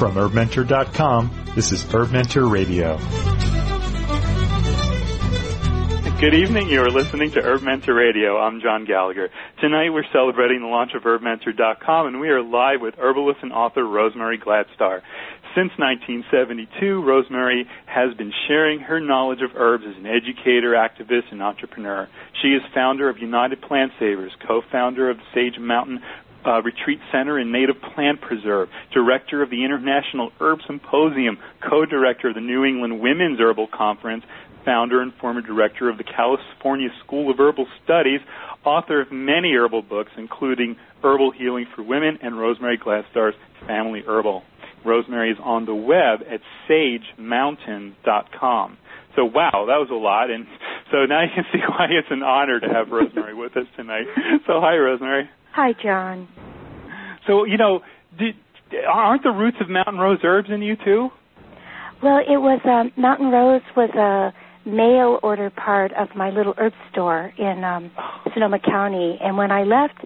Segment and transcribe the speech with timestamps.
[0.00, 2.96] From HerbMentor.com, this is Herb Mentor Radio.
[6.18, 6.70] Good evening.
[6.70, 8.38] You are listening to Herb Mentor Radio.
[8.38, 9.28] I'm John Gallagher.
[9.60, 13.84] Tonight we're celebrating the launch of HerbMentor.com and we are live with herbalist and author
[13.84, 15.02] Rosemary Gladstar.
[15.54, 21.42] Since 1972, Rosemary has been sharing her knowledge of herbs as an educator, activist, and
[21.42, 22.08] entrepreneur.
[22.40, 26.00] She is founder of United Plant Savers, co-founder of Sage Mountain
[26.46, 31.38] uh, Retreat Center and Native Plant Preserve, director of the International Herb Symposium,
[31.68, 34.24] co-director of the New England Women's Herbal Conference,
[34.64, 38.20] founder and former director of the California School of Herbal Studies,
[38.64, 43.34] author of many herbal books, including Herbal Healing for Women and Rosemary Gladstar's
[43.66, 44.44] Family Herbal.
[44.84, 48.78] Rosemary is on the web at sagemountain.com.
[49.16, 50.46] So wow, that was a lot, and
[50.90, 54.06] so now you can see why it's an honor to have Rosemary with us tonight.
[54.46, 55.28] So hi, Rosemary.
[55.52, 56.28] Hi, John.
[57.26, 57.80] So you know,
[58.18, 58.34] did,
[58.88, 61.08] aren't the roots of Mountain Rose herbs in you too?
[62.02, 64.32] Well, it was um, Mountain Rose was a
[64.68, 67.90] mail order part of my little herb store in um,
[68.32, 69.18] Sonoma County.
[69.20, 70.04] And when I left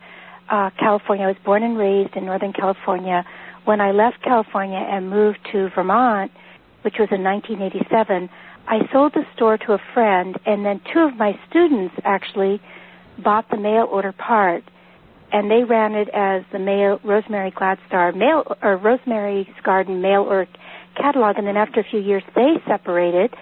[0.51, 3.25] uh, California, I was born and raised in Northern California.
[3.64, 6.31] When I left California and moved to Vermont,
[6.83, 8.29] which was in 1987,
[8.67, 12.61] I sold the store to a friend, and then two of my students actually
[13.23, 14.64] bought the mail order part,
[15.35, 20.49] and they ran it as the mail Rosemary Gladstar mail or Rosemary's Garden mail order
[20.97, 21.39] catalog.
[21.39, 23.35] And then after a few years, they separated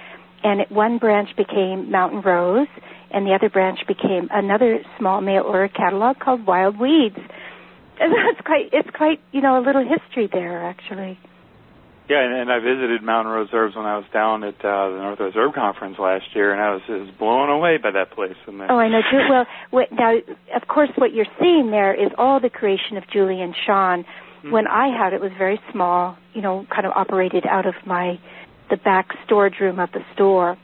[0.43, 2.67] and it, one branch became Mountain Rose,
[3.13, 7.19] and the other branch became another small mail order catalog called Wild Weeds.
[8.01, 11.19] And that's quite it's quite you know a little history there actually.
[12.13, 15.01] Yeah, and, and I visited Mountain Rose Herbs when I was down at uh, the
[15.01, 18.37] Northwest Herb Conference last year, and I was, was blown away by that place.
[18.47, 19.01] And oh, I know.
[19.01, 19.25] Too.
[19.31, 20.19] Well, what, now
[20.55, 24.05] of course what you're seeing there is all the creation of Julie and Sean.
[24.05, 24.51] Mm-hmm.
[24.51, 27.75] When I had it, it was very small, you know, kind of operated out of
[27.87, 28.21] my
[28.69, 30.59] the back storage room of the store.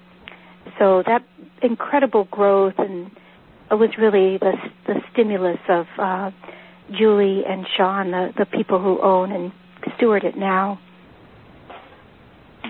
[0.78, 1.24] So that
[1.62, 3.10] incredible growth and
[3.70, 4.52] it was really the
[4.86, 6.30] the stimulus of uh,
[6.90, 9.50] Julie and Sean, the the people who own and
[9.96, 10.78] steward it now.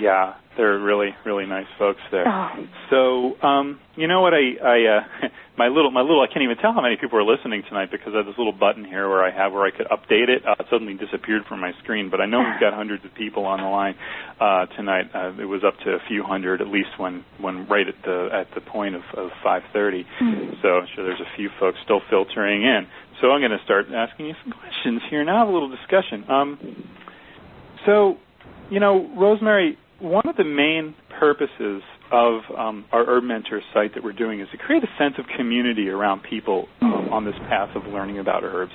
[0.01, 2.27] Yeah, they're really really nice folks there.
[2.27, 2.51] Oh.
[2.91, 5.29] So, um, you know what I I uh,
[5.59, 8.13] my little my little I can't even tell how many people are listening tonight because
[8.15, 10.47] I have this little button here where I have where I could update it.
[10.47, 13.45] Uh, it suddenly disappeared from my screen, but I know we've got hundreds of people
[13.45, 13.95] on the line
[14.41, 15.11] uh, tonight.
[15.15, 18.29] Uh, it was up to a few hundred at least when when right at the
[18.33, 19.75] at the point of, of 5:30.
[19.75, 20.63] Mm-hmm.
[20.63, 22.87] So I'm sure there's a few folks still filtering in.
[23.21, 25.41] So I'm going to start asking you some questions here now.
[25.41, 26.25] Have a little discussion.
[26.31, 26.87] Um,
[27.85, 28.17] so,
[28.71, 34.05] you know, Rosemary, one of the main purposes of um, our Herb Mentor site that
[34.05, 37.71] we're doing is to create a sense of community around people um, on this path
[37.75, 38.73] of learning about herbs.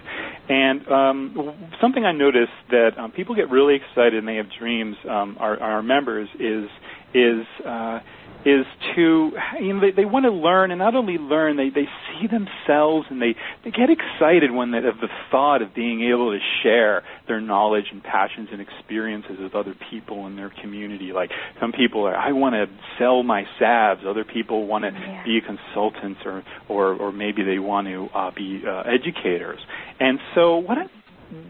[0.50, 4.95] And um, something I noticed that um, people get really excited and they have dreams.
[5.09, 6.69] Um, our, our members is
[7.13, 8.00] is uh,
[8.46, 8.66] is
[8.96, 9.31] to
[9.62, 13.08] you know they, they want to learn and not only learn they they see themselves
[13.09, 17.04] and they they get excited when they have the thought of being able to share
[17.28, 21.12] their knowledge and passions and experiences with other people in their community.
[21.14, 21.31] Like
[21.62, 22.66] some people are I want to
[23.00, 24.02] sell my salves.
[24.06, 25.24] Other people want to yeah.
[25.24, 29.60] be consultants or or or maybe they want to uh, be uh, educators.
[30.00, 30.86] And so what I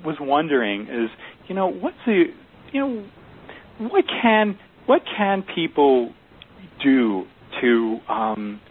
[0.05, 1.09] was wondering is
[1.47, 2.25] you know what's the
[2.71, 3.05] you know
[3.79, 6.13] what can what can people
[6.81, 7.25] do
[7.61, 8.61] to um,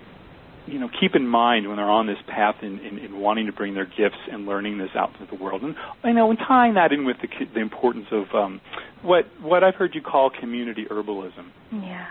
[0.67, 3.53] you know keep in mind when they're on this path in, in, in, wanting to
[3.53, 6.75] bring their gifts and learning this out to the world, and I know and tying
[6.75, 8.61] that in with the, the importance of um,
[9.03, 11.51] what what I've heard you call community herbalism.
[11.73, 12.07] Yeah.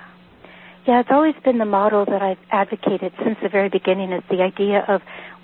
[0.88, 4.42] Yeah, it's always been the model that I've advocated since the very beginning is the
[4.42, 5.02] idea of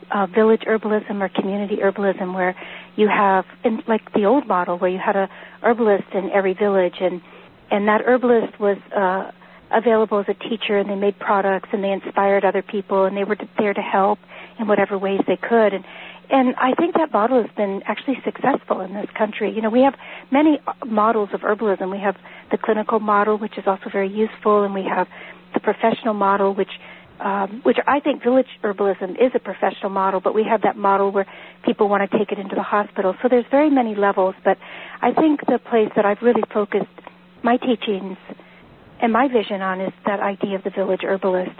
[0.09, 2.55] uh, village herbalism or community herbalism where
[2.95, 5.29] you have, in, like the old model where you had a
[5.61, 7.21] herbalist in every village and,
[7.69, 9.31] and that herbalist was, uh,
[9.71, 13.23] available as a teacher and they made products and they inspired other people and they
[13.23, 14.19] were there to help
[14.59, 15.83] in whatever ways they could and
[16.29, 19.49] and I think that model has been actually successful in this country.
[19.53, 19.93] You know, we have
[20.29, 21.89] many models of herbalism.
[21.89, 22.17] We have
[22.51, 25.07] the clinical model, which is also very useful, and we have
[25.53, 26.71] the professional model, which
[27.19, 31.11] um, which I think village herbalism is a professional model, but we have that model
[31.11, 31.25] where
[31.65, 33.15] people want to take it into the hospital.
[33.23, 34.57] So there's very many levels, but
[35.01, 36.85] I think the place that I've really focused
[37.41, 38.17] my teachings
[39.01, 41.59] and my vision on is that idea of the village herbalist.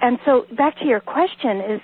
[0.00, 1.80] And so back to your question is,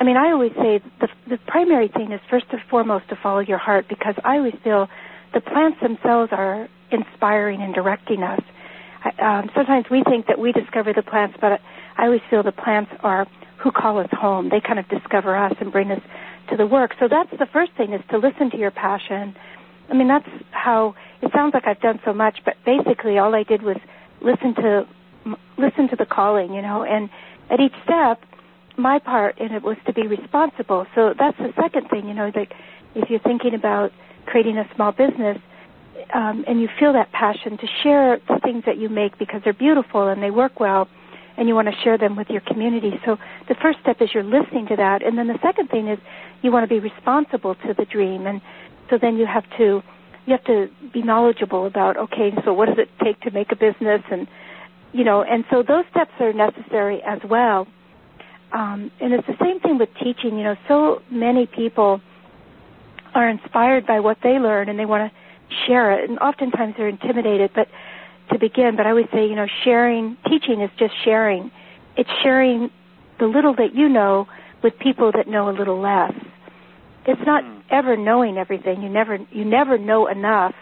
[0.00, 3.40] I mean, I always say the, the primary thing is first and foremost to follow
[3.40, 4.88] your heart because I always feel
[5.34, 8.40] the plants themselves are inspiring and directing us.
[9.04, 11.60] I, um, sometimes we think that we discover the plants, but
[11.96, 13.26] I always feel the plants are
[13.62, 14.48] who call us home.
[14.50, 16.00] They kind of discover us and bring us
[16.50, 16.92] to the work.
[17.00, 19.34] So that's the first thing is to listen to your passion
[19.90, 23.42] I mean, that's how it sounds like I've done so much, but basically all I
[23.42, 23.76] did was
[24.20, 24.86] listen to
[25.58, 27.10] listen to the calling, you know, and
[27.50, 28.22] at each step,
[28.76, 30.86] my part in it was to be responsible.
[30.94, 32.52] So that's the second thing, you know, like
[32.94, 33.90] if you're thinking about
[34.26, 35.38] creating a small business,
[36.14, 39.52] um, and you feel that passion to share the things that you make because they're
[39.52, 40.88] beautiful and they work well,
[41.36, 42.92] and you want to share them with your community.
[43.04, 43.16] So
[43.48, 45.98] the first step is you're listening to that, and then the second thing is
[46.42, 48.40] you want to be responsible to the dream, and
[48.90, 49.82] so then you have to
[50.28, 53.56] you have to be knowledgeable about okay, so what does it take to make a
[53.56, 54.28] business, and
[54.92, 57.66] you know, and so those steps are necessary as well.
[58.52, 60.36] Um, and it's the same thing with teaching.
[60.36, 62.02] You know, so many people
[63.14, 66.10] are inspired by what they learn, and they want to share it.
[66.10, 67.68] And oftentimes they're intimidated, but
[68.30, 71.50] to begin, but I always say, you know, sharing, teaching is just sharing.
[71.96, 72.70] It's sharing
[73.18, 74.26] the little that you know
[74.62, 76.12] with people that know a little less.
[77.08, 77.62] It's not mm.
[77.70, 78.82] ever knowing everything.
[78.82, 80.54] You never, you never know enough.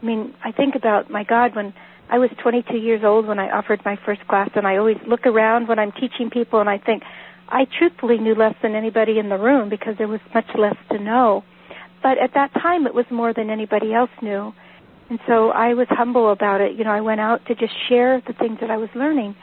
[0.00, 1.72] I mean, I think about my God when
[2.10, 5.26] I was 22 years old when I offered my first class, and I always look
[5.26, 7.02] around when I'm teaching people, and I think
[7.48, 10.98] I truthfully knew less than anybody in the room because there was much less to
[10.98, 11.42] know.
[12.02, 14.52] But at that time, it was more than anybody else knew.
[15.08, 16.76] And so I was humble about it.
[16.76, 19.34] You know, I went out to just share the things that I was learning.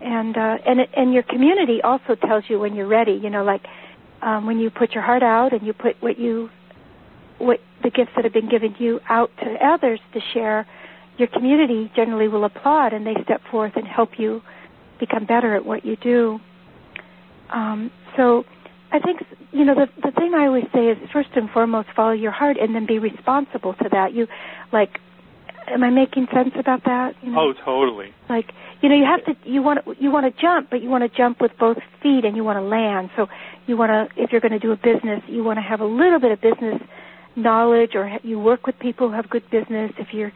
[0.00, 3.12] And uh, and it, and your community also tells you when you're ready.
[3.12, 3.62] You know, like
[4.22, 6.50] um, when you put your heart out and you put what you
[7.38, 10.66] what the gifts that have been given you out to others to share,
[11.18, 14.42] your community generally will applaud and they step forth and help you
[14.98, 16.40] become better at what you do.
[17.50, 18.44] Um, so
[18.90, 19.20] I think
[19.52, 22.56] you know the the thing I always say is first and foremost follow your heart
[22.60, 24.12] and then be responsible to that.
[24.12, 24.26] You
[24.72, 24.98] like
[25.72, 27.14] am I making sense about that?
[27.22, 27.40] You know?
[27.40, 28.14] Oh, totally.
[28.28, 28.46] Like
[28.82, 31.10] you know you have to you want to, you want to jump, but you want
[31.10, 33.10] to jump with both feet and you want to land.
[33.16, 33.26] So
[33.66, 35.86] you want to if you're going to do a business, you want to have a
[35.86, 36.80] little bit of business
[37.36, 39.92] knowledge or you work with people who have good business.
[39.98, 40.32] If you're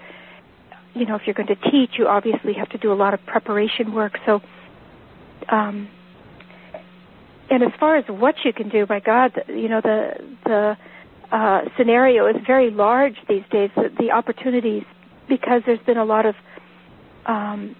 [0.95, 3.25] you know if you're going to teach, you obviously have to do a lot of
[3.27, 4.19] preparation work.
[4.27, 4.41] So
[5.51, 5.89] um
[7.51, 10.13] and as far as what you can do, my God, you know the
[10.45, 10.77] the
[11.33, 13.71] uh, scenario is very large these days.
[13.75, 14.85] The, the opportunities
[15.29, 16.35] because there's been a lot of
[17.27, 17.77] um,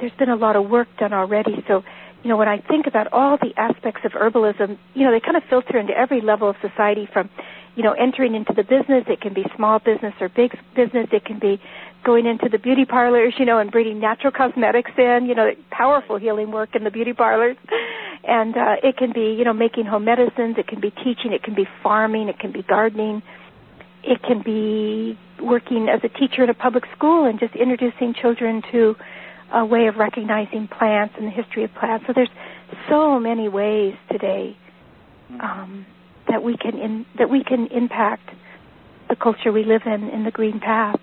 [0.00, 1.62] there's been a lot of work done already.
[1.68, 1.82] So
[2.22, 5.36] you know when I think about all the aspects of herbalism, you know they kind
[5.36, 7.30] of filter into every level of society from
[7.76, 9.04] you know entering into the business.
[9.08, 11.08] It can be small business or big business.
[11.12, 11.60] It can be
[12.04, 16.18] going into the beauty parlors, you know, and bringing natural cosmetics in, you know, powerful
[16.18, 17.56] healing work in the beauty parlors.
[18.24, 21.42] And uh, it can be, you know, making home medicines, it can be teaching, it
[21.42, 23.22] can be farming, it can be gardening,
[24.02, 28.62] it can be working as a teacher in a public school and just introducing children
[28.72, 28.96] to
[29.52, 32.04] a way of recognizing plants and the history of plants.
[32.06, 32.30] So there's
[32.88, 34.56] so many ways today
[35.42, 35.86] um,
[36.28, 38.30] that we can in, that we can impact
[39.08, 41.00] the culture we live in in the green path.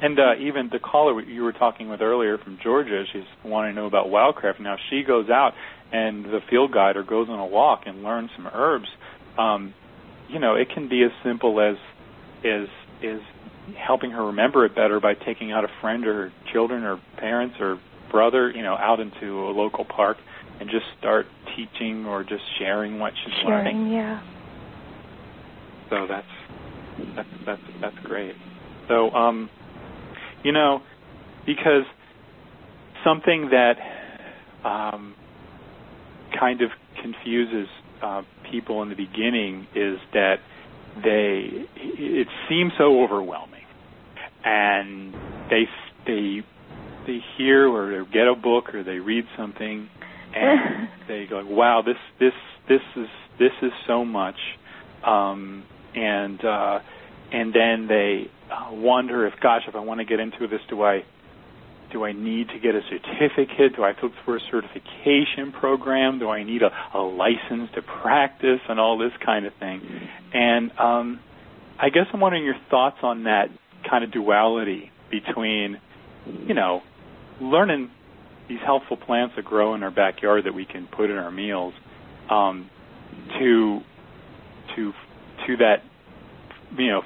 [0.00, 3.80] And uh, even the caller you were talking with earlier from Georgia, she's wanting to
[3.82, 4.58] know about wildcraft.
[4.58, 5.52] Now she goes out
[5.92, 8.88] and the field guide or goes on a walk and learns some herbs.
[9.38, 9.74] Um,
[10.28, 11.76] you know, it can be as simple as
[12.44, 12.68] is
[13.02, 13.20] is
[13.76, 17.56] helping her remember it better by taking out a friend or her children or parents
[17.60, 17.80] or
[18.10, 20.18] brother, you know, out into a local park
[20.60, 23.92] and just start teaching or just sharing what she's sharing, learning.
[23.92, 24.22] Yeah.
[25.90, 28.34] So that's that's that's that's great.
[28.88, 29.48] So um
[30.44, 30.80] you know,
[31.46, 31.84] because
[33.04, 33.74] something that
[34.64, 35.14] um,
[36.38, 36.70] kind of
[37.00, 37.68] confuses
[38.02, 40.36] uh, people in the beginning is that
[40.96, 43.64] they it seems so overwhelming,
[44.44, 45.14] and
[45.50, 45.68] they
[46.06, 46.42] they
[47.06, 49.88] they hear or they get a book or they read something
[50.34, 52.32] and they go, "Wow, this this
[52.68, 53.08] this is
[53.38, 54.36] this is so much,"
[55.04, 56.80] um, and uh,
[57.32, 60.82] and then they uh, wonder if, gosh, if I want to get into this, do
[60.82, 61.04] I
[61.92, 63.76] do I need to get a certificate?
[63.76, 66.18] Do I have to look for a certification program?
[66.18, 69.80] Do I need a, a license to practice and all this kind of thing?
[70.32, 71.20] And um,
[71.78, 73.46] I guess I'm wondering your thoughts on that
[73.88, 75.78] kind of duality between,
[76.46, 76.82] you know,
[77.40, 77.90] learning
[78.48, 81.74] these helpful plants that grow in our backyard that we can put in our meals,
[82.30, 82.68] um,
[83.38, 83.80] to
[84.76, 84.92] to
[85.46, 85.76] to that,
[86.76, 87.02] you know,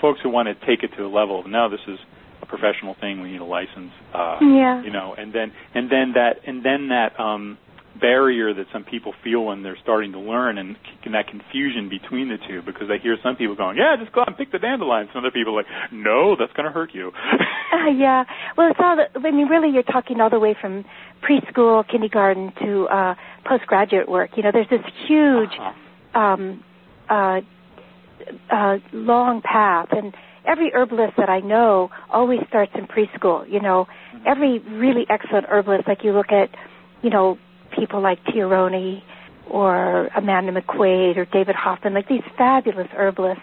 [0.00, 1.98] folks who want to take it to a level of no, this is
[2.42, 3.20] a professional thing.
[3.20, 3.92] We need a license.
[4.14, 4.82] Uh, yeah.
[4.82, 7.58] You know, and then and then that and then that um,
[8.00, 12.28] barrier that some people feel when they're starting to learn, and, and that confusion between
[12.28, 14.58] the two, because I hear some people going, "Yeah, just go out and pick the
[14.58, 17.12] dandelions," and other people are like, "No, that's going to hurt you."
[17.72, 18.24] uh, yeah.
[18.56, 18.96] Well, it's all.
[18.96, 20.84] The, I mean, really, you're talking all the way from
[21.22, 23.14] preschool, kindergarten to uh,
[23.44, 24.30] postgraduate work.
[24.36, 25.50] You know, there's this huge.
[25.58, 25.72] Uh-huh.
[26.18, 26.64] Um,
[27.10, 27.40] uh,
[28.50, 29.88] uh, long path.
[29.90, 30.14] And
[30.46, 33.50] every herbalist that I know always starts in preschool.
[33.50, 33.86] You know,
[34.26, 36.50] every really excellent herbalist, like you look at,
[37.02, 37.38] you know,
[37.76, 39.02] people like Tieraona
[39.50, 43.42] or Amanda McQuade or David Hoffmann, like these fabulous herbalists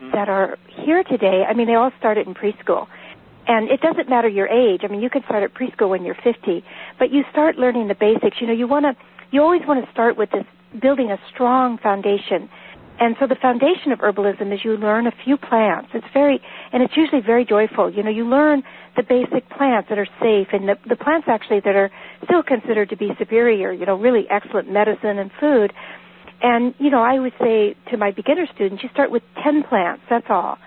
[0.00, 0.12] mm-hmm.
[0.12, 1.44] that are here today.
[1.48, 2.86] I mean, they all started in preschool.
[3.46, 4.80] And it doesn't matter your age.
[4.84, 6.64] I mean, you can start at preschool when you're 50,
[6.98, 8.38] but you start learning the basics.
[8.40, 8.96] You know, you want to,
[9.30, 10.44] you always want to start with this
[10.80, 12.48] building a strong foundation.
[13.00, 15.90] And so the foundation of herbalism is you learn a few plants.
[15.94, 16.40] It's very,
[16.72, 17.90] and it's usually very joyful.
[17.92, 18.62] You know, you learn
[18.96, 21.90] the basic plants that are safe and the, the plants actually that are
[22.24, 25.72] still considered to be superior, you know, really excellent medicine and food.
[26.40, 30.02] And, you know, I would say to my beginner students, you start with 10 plants,
[30.08, 30.58] that's all.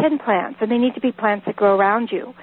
[0.00, 2.34] 10 plants, and they need to be plants that grow around you.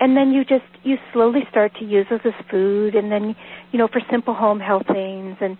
[0.00, 3.36] And then you just, you slowly start to use those as food, and then,
[3.72, 5.58] you know, for simple home health things, and,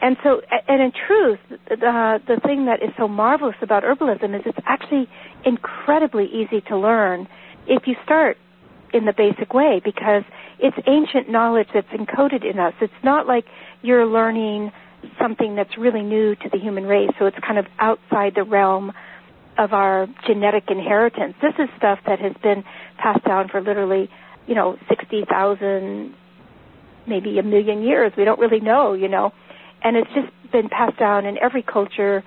[0.00, 1.38] and so, and in truth,
[1.68, 5.08] the, the thing that is so marvelous about herbalism is it's actually
[5.44, 7.26] incredibly easy to learn
[7.66, 8.36] if you start
[8.92, 10.22] in the basic way because
[10.58, 12.74] it's ancient knowledge that's encoded in us.
[12.80, 13.44] It's not like
[13.82, 14.72] you're learning
[15.20, 18.92] something that's really new to the human race, so it's kind of outside the realm
[19.58, 21.34] of our genetic inheritance.
[21.40, 22.64] This is stuff that has been
[22.98, 24.10] passed down for literally,
[24.46, 26.14] you know, 60,000,
[27.06, 28.12] maybe a million years.
[28.16, 29.32] We don't really know, you know.
[29.86, 32.24] And it's just been passed down in every culture,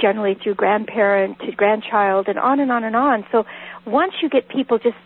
[0.00, 3.24] generally through grandparent to grandchild and on and on and on.
[3.30, 3.44] So
[3.86, 4.96] once you get people just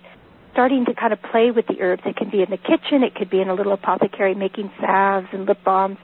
[0.53, 3.15] starting to kind of play with the herbs, it can be in the kitchen, it
[3.15, 5.99] could be in a little apothecary making salves and lip balms.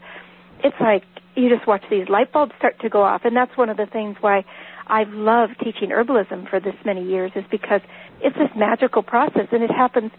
[0.62, 1.04] It's like
[1.36, 3.22] you just watch these light bulbs start to go off.
[3.24, 4.44] And that's one of the things why
[4.88, 7.80] I've loved teaching herbalism for this many years is because
[8.20, 10.10] it's this magical process and it happens,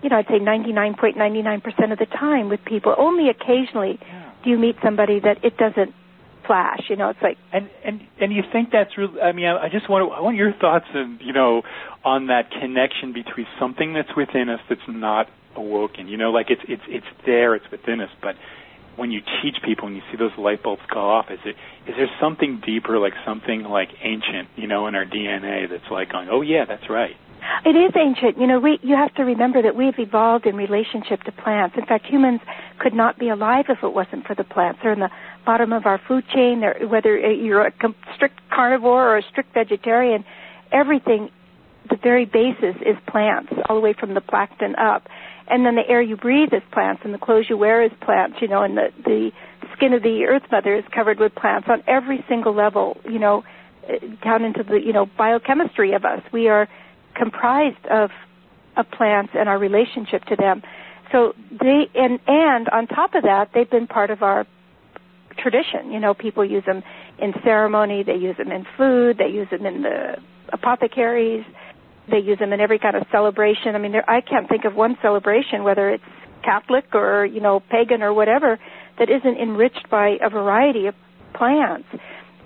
[0.00, 2.94] you know, I'd say 99.99% of the time with people.
[2.96, 3.98] Only occasionally
[4.44, 5.94] you meet somebody that it doesn't
[6.46, 6.80] flash.
[6.88, 9.20] You know, it's like and and and you think that's really.
[9.20, 11.62] I mean, I, I just want to, I want your thoughts and you know
[12.04, 16.08] on that connection between something that's within us that's not awoken.
[16.08, 18.34] You know, like it's it's it's there, it's within us, but
[18.96, 21.54] when you teach people and you see those light bulbs go off, is it
[21.88, 26.10] is there something deeper, like something like ancient, you know, in our DNA that's like
[26.10, 27.14] going, oh yeah, that's right.
[27.64, 28.38] It is ancient.
[28.38, 31.76] You know, we you have to remember that we've evolved in relationship to plants.
[31.78, 32.40] In fact, humans
[32.78, 34.80] could not be alive if it wasn't for the plants.
[34.82, 35.10] They're in the
[35.44, 36.60] bottom of our food chain.
[36.60, 37.72] They're, whether you're a
[38.14, 40.24] strict carnivore or a strict vegetarian,
[40.72, 41.30] everything,
[41.88, 45.08] the very basis is plants, all the way from the plankton up
[45.50, 48.36] and then the air you breathe is plants, and the clothes you wear is plants,
[48.40, 49.30] you know, and the the
[49.76, 53.44] skin of the earth mother is covered with plants on every single level, you know,
[53.88, 56.20] eh, down into the you know biochemistry of us.
[56.32, 56.68] We are
[57.18, 58.10] comprised of
[58.76, 60.62] of plants and our relationship to them.
[61.12, 64.46] So they and and on top of that, they've been part of our
[65.38, 65.92] tradition.
[65.92, 66.82] You know, people use them
[67.18, 70.16] in ceremony, they use them in food, they use them in the
[70.52, 71.44] apothecaries
[72.10, 73.74] they use them in every kind of celebration.
[73.74, 76.04] I mean, there, I can't think of one celebration, whether it's
[76.44, 78.58] Catholic or you know pagan or whatever,
[78.98, 80.94] that isn't enriched by a variety of
[81.34, 81.88] plants.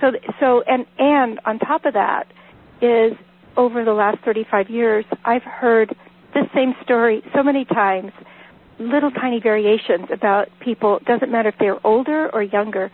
[0.01, 2.25] So, so and and on top of that
[2.81, 3.13] is
[3.57, 5.95] over the last 35 years, I've heard
[6.35, 8.13] this same story so many times,
[8.79, 10.99] little tiny variations about people.
[11.07, 12.91] Doesn't matter if they're older or younger,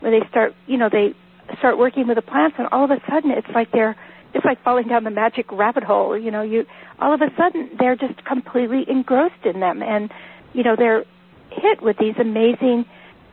[0.00, 1.14] when they start, you know, they
[1.58, 3.96] start working with the plants, and all of a sudden, it's like they're
[4.34, 6.18] it's like falling down the magic rabbit hole.
[6.18, 6.64] You know, you
[6.98, 10.10] all of a sudden they're just completely engrossed in them, and
[10.52, 11.04] you know they're
[11.50, 12.84] hit with these amazing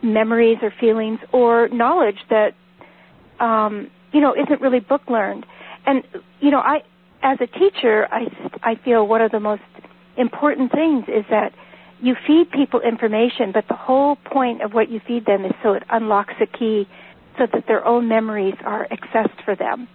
[0.01, 2.53] memories or feelings or knowledge that
[3.39, 5.45] um, you know isn't really book learned.
[5.89, 6.03] And
[6.39, 6.84] you know, I
[7.24, 8.27] as a teacher, I
[8.62, 9.63] I feel one of the most
[10.17, 11.51] important things is that
[12.00, 15.74] you feed people information, but the whole point of what you feed them is so
[15.74, 16.88] it unlocks a key
[17.39, 19.88] so that their own memories are accessed for them.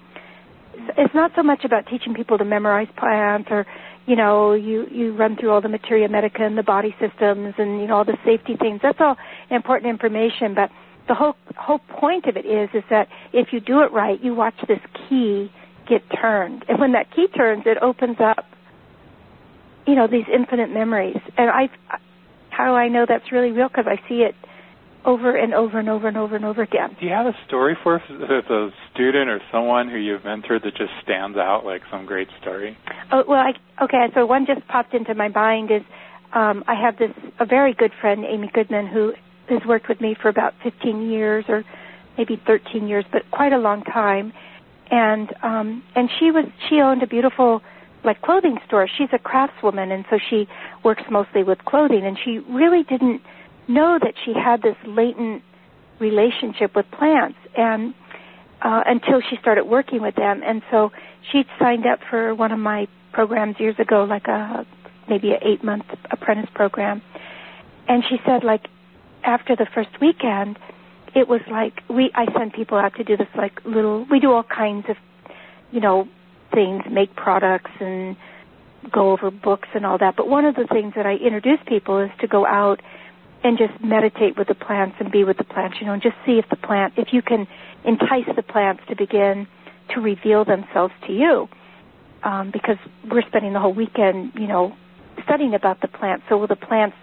[0.98, 3.64] It's not so much about teaching people to memorize plants or
[4.06, 7.80] you know you you run through all the materia medica and the body systems and
[7.80, 8.80] you know all the safety things.
[8.82, 9.16] That's all
[9.48, 10.70] important information but
[11.06, 14.34] the whole whole point of it is is that if you do it right you
[14.34, 15.52] watch this key
[15.88, 18.46] get turned and when that key turns it opens up
[19.86, 21.68] you know these infinite memories and i
[22.50, 24.34] how do i know that's really real because i see it
[25.04, 26.96] over and over and over and over and over again.
[26.98, 30.74] Do you have a story for us, a student or someone who you've mentored that
[30.76, 32.78] just stands out like some great story?
[33.12, 34.06] Oh well, I, okay.
[34.14, 35.82] So one just popped into my mind is
[36.34, 39.12] um, I have this a very good friend, Amy Goodman, who
[39.48, 41.64] has worked with me for about 15 years or
[42.16, 44.32] maybe 13 years, but quite a long time.
[44.90, 47.62] And um, and she was she owned a beautiful
[48.04, 48.86] like clothing store.
[48.86, 50.46] She's a craftswoman, and so she
[50.82, 52.04] works mostly with clothing.
[52.04, 53.22] And she really didn't
[53.66, 55.42] know that she had this latent
[55.98, 57.38] relationship with plants.
[57.56, 57.94] And
[58.64, 60.42] uh, until she started working with them.
[60.44, 60.90] And so
[61.30, 64.66] she signed up for one of my programs years ago, like a
[65.08, 67.02] maybe an eight month apprentice program.
[67.86, 68.66] And she said, like
[69.22, 70.58] after the first weekend,
[71.14, 74.06] it was like we I send people out to do this like little.
[74.10, 74.96] We do all kinds of,
[75.70, 76.08] you know,
[76.52, 78.16] things, make products and
[78.92, 80.16] go over books and all that.
[80.16, 82.80] But one of the things that I introduce people is to go out
[83.42, 86.16] and just meditate with the plants and be with the plants, you know, and just
[86.24, 87.46] see if the plant, if you can
[87.84, 89.46] entice the plants to begin
[89.94, 91.48] to reveal themselves to you.
[92.22, 92.78] Um, because
[93.10, 94.74] we're spending the whole weekend, you know,
[95.24, 96.24] studying about the plants.
[96.30, 96.96] So will the plants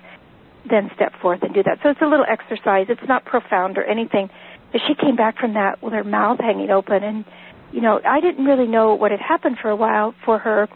[0.70, 1.80] then step forth and do that?
[1.84, 2.88] So it's a little exercise.
[2.90, 4.30] It's not profound or anything.
[4.72, 7.26] But she came back from that with her mouth hanging open and,
[7.72, 10.68] you know, I didn't really know what had happened for a while for her,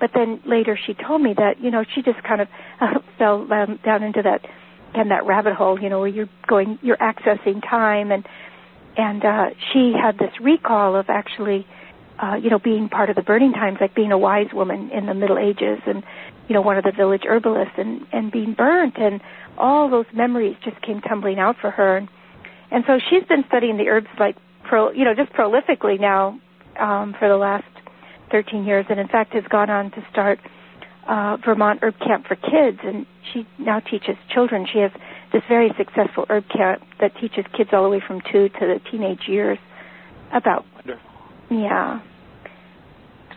[0.00, 2.48] but then later she told me that, you know, she just kind of
[2.80, 4.44] uh, fell um, down into that
[4.94, 8.26] and that rabbit hole, you know, where you're going, you're accessing time, and
[8.96, 11.66] and uh, she had this recall of actually,
[12.22, 15.06] uh, you know, being part of the burning times, like being a wise woman in
[15.06, 16.02] the Middle Ages, and
[16.48, 19.20] you know, one of the village herbalists, and and being burnt, and
[19.58, 22.08] all those memories just came tumbling out for her, and
[22.70, 26.38] and so she's been studying the herbs like pro, you know, just prolifically now
[26.78, 27.64] um, for the last
[28.30, 30.38] 13 years, and in fact has gone on to start
[31.08, 34.66] uh, Vermont Herb Camp for Kids, and she now teaches children.
[34.72, 34.90] She has
[35.32, 38.80] this very successful herb camp that teaches kids all the way from two to the
[38.90, 39.58] teenage years
[40.32, 40.64] about.
[41.50, 42.00] Yeah.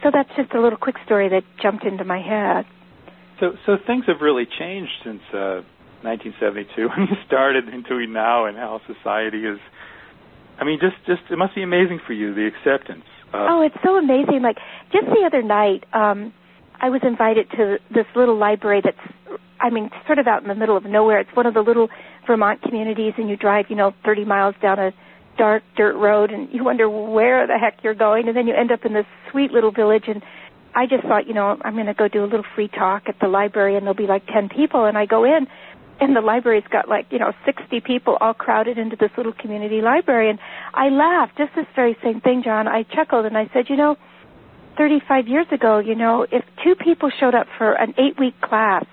[0.04, 2.66] So that's just a little quick story that jumped into my head.
[3.40, 5.62] So, so things have really changed since uh,
[6.02, 9.60] 1972 when you started into now, and how society is.
[10.60, 13.06] I mean, just, just it must be amazing for you the acceptance.
[13.34, 14.42] Uh, oh, it's so amazing!
[14.42, 14.58] Like
[14.92, 16.34] just the other night, um,
[16.80, 20.56] I was invited to this little library that's, I mean, sort of out in the
[20.56, 21.20] middle of nowhere.
[21.20, 21.90] It's one of the little
[22.26, 24.92] Vermont communities, and you drive, you know, 30 miles down a
[25.38, 28.72] dark dirt road, and you wonder where the heck you're going, and then you end
[28.72, 30.06] up in this sweet little village.
[30.08, 30.24] And
[30.76, 33.20] I just thought, you know, I'm going to go do a little free talk at
[33.20, 35.48] the library, and there'll be like 10 people, and I go in,
[36.00, 39.82] and the library's got like you know 60 people all crowded into this little community
[39.82, 40.38] library and
[40.72, 43.98] i laughed just this very same thing john i chuckled and i said you know
[44.78, 48.86] 35 years ago, you know, if two people showed up for an eight week class,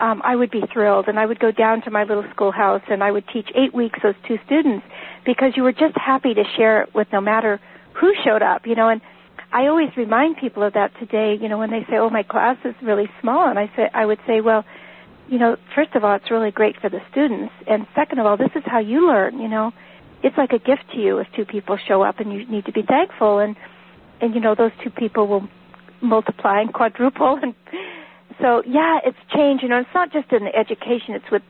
[0.00, 3.04] um, I would be thrilled and I would go down to my little schoolhouse and
[3.04, 4.86] I would teach eight weeks those two students
[5.24, 7.60] because you were just happy to share it with no matter
[7.92, 9.00] who showed up, you know, and
[9.52, 12.56] I always remind people of that today, you know, when they say, oh, my class
[12.64, 13.48] is really small.
[13.48, 14.64] And I say, I would say, well,
[15.28, 17.52] you know, first of all, it's really great for the students.
[17.66, 19.72] And second of all, this is how you learn, you know.
[20.22, 22.72] It's like a gift to you if two people show up and you need to
[22.72, 23.38] be thankful.
[23.38, 23.56] And,
[24.20, 25.48] and you know those two people will
[26.00, 27.54] multiply and quadruple and
[28.40, 29.62] so yeah it's changed.
[29.62, 31.14] You know it's not just in the education.
[31.14, 31.42] It's with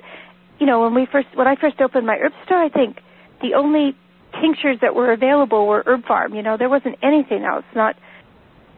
[0.59, 2.99] you know when we first when i first opened my herb store i think
[3.41, 3.97] the only
[4.41, 6.37] tinctures that were available were Herb Pharm.
[6.37, 7.97] You know there wasn't anything else not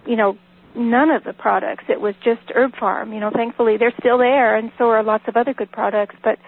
[0.07, 0.39] you know
[0.75, 1.85] none of the products.
[1.89, 3.13] It was just Herb Pharm.
[3.13, 6.15] You know thankfully they're still there and so are lots of other good products.
[6.23, 6.39] But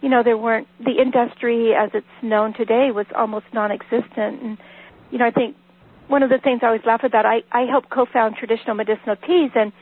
[0.00, 4.42] you know there weren't the industry as it's known today was almost non-existent.
[4.42, 4.58] And
[5.10, 5.56] you know i think
[6.10, 9.52] one of the things I always laugh about, I, I helped co-found traditional medicinal teas,
[9.54, 9.72] and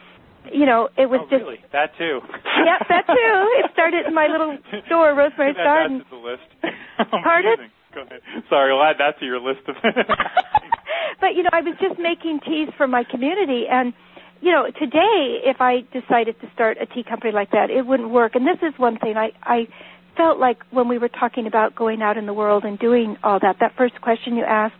[0.52, 1.58] you know, it was oh, just really?
[1.72, 2.20] that too.
[2.64, 3.36] yep, that too.
[3.64, 4.56] It started in my little
[4.86, 5.98] store, Rosemary's that, Garden.
[5.98, 6.48] That's the list.
[7.00, 7.70] Oh, Pardon?
[7.94, 8.20] Go ahead.
[8.50, 9.76] Sorry, I'll add that to your list of.
[11.20, 13.94] but you know, I was just making teas for my community, and
[14.40, 18.10] you know, today if I decided to start a tea company like that, it wouldn't
[18.10, 18.34] work.
[18.34, 19.68] And this is one thing I I
[20.16, 23.38] felt like when we were talking about going out in the world and doing all
[23.40, 23.58] that.
[23.60, 24.74] That first question you asked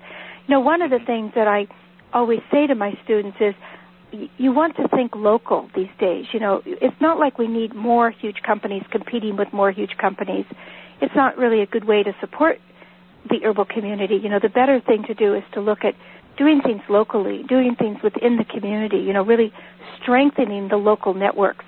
[0.48, 1.66] you know, one of the things that I
[2.12, 3.54] always say to my students is
[4.12, 6.26] you want to think local these days.
[6.32, 10.46] You know, it's not like we need more huge companies competing with more huge companies.
[11.00, 12.58] It's not really a good way to support
[13.28, 14.18] the herbal community.
[14.22, 15.94] You know, the better thing to do is to look at
[16.36, 19.52] doing things locally, doing things within the community, you know, really
[20.00, 21.64] strengthening the local networks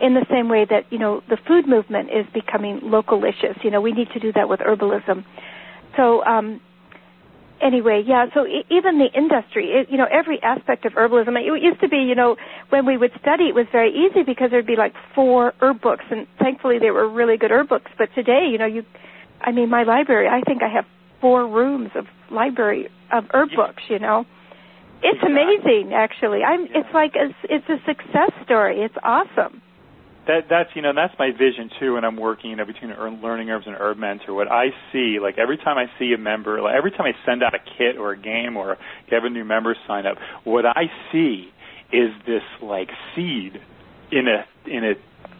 [0.00, 3.62] in the same way that, you know, the food movement is becoming localicious.
[3.64, 5.24] You know, we need to do that with herbalism.
[5.96, 6.60] So, um,
[7.64, 8.26] anyway, yeah.
[8.34, 11.34] So even the industry, it, you know, every aspect of herbalism.
[11.38, 12.36] It used to be, you know,
[12.68, 16.04] when we would study, it was very easy because there'd be like four herb books,
[16.10, 17.90] and thankfully they were really good herb books.
[17.96, 18.84] But today, you know, you,
[19.40, 20.84] I mean, my library, I think I have
[21.20, 23.56] four rooms of library of herb Yeah.
[23.56, 23.82] books.
[23.88, 24.26] You know,
[25.02, 25.92] it's amazing.
[25.94, 26.66] Actually, I'm.
[26.66, 26.78] Yeah.
[26.80, 28.80] It's like a, it's a success story.
[28.82, 29.62] It's awesome.
[30.26, 32.90] That that's you know that's my vision too when I'm working you know between
[33.22, 34.34] learning herbs and herb mentor.
[34.34, 37.42] What I see like every time I see a member, like every time I send
[37.42, 38.76] out a kit or a game or
[39.10, 41.48] have a new member sign up, what I see
[41.92, 43.60] is this like seed
[44.10, 44.94] in a in a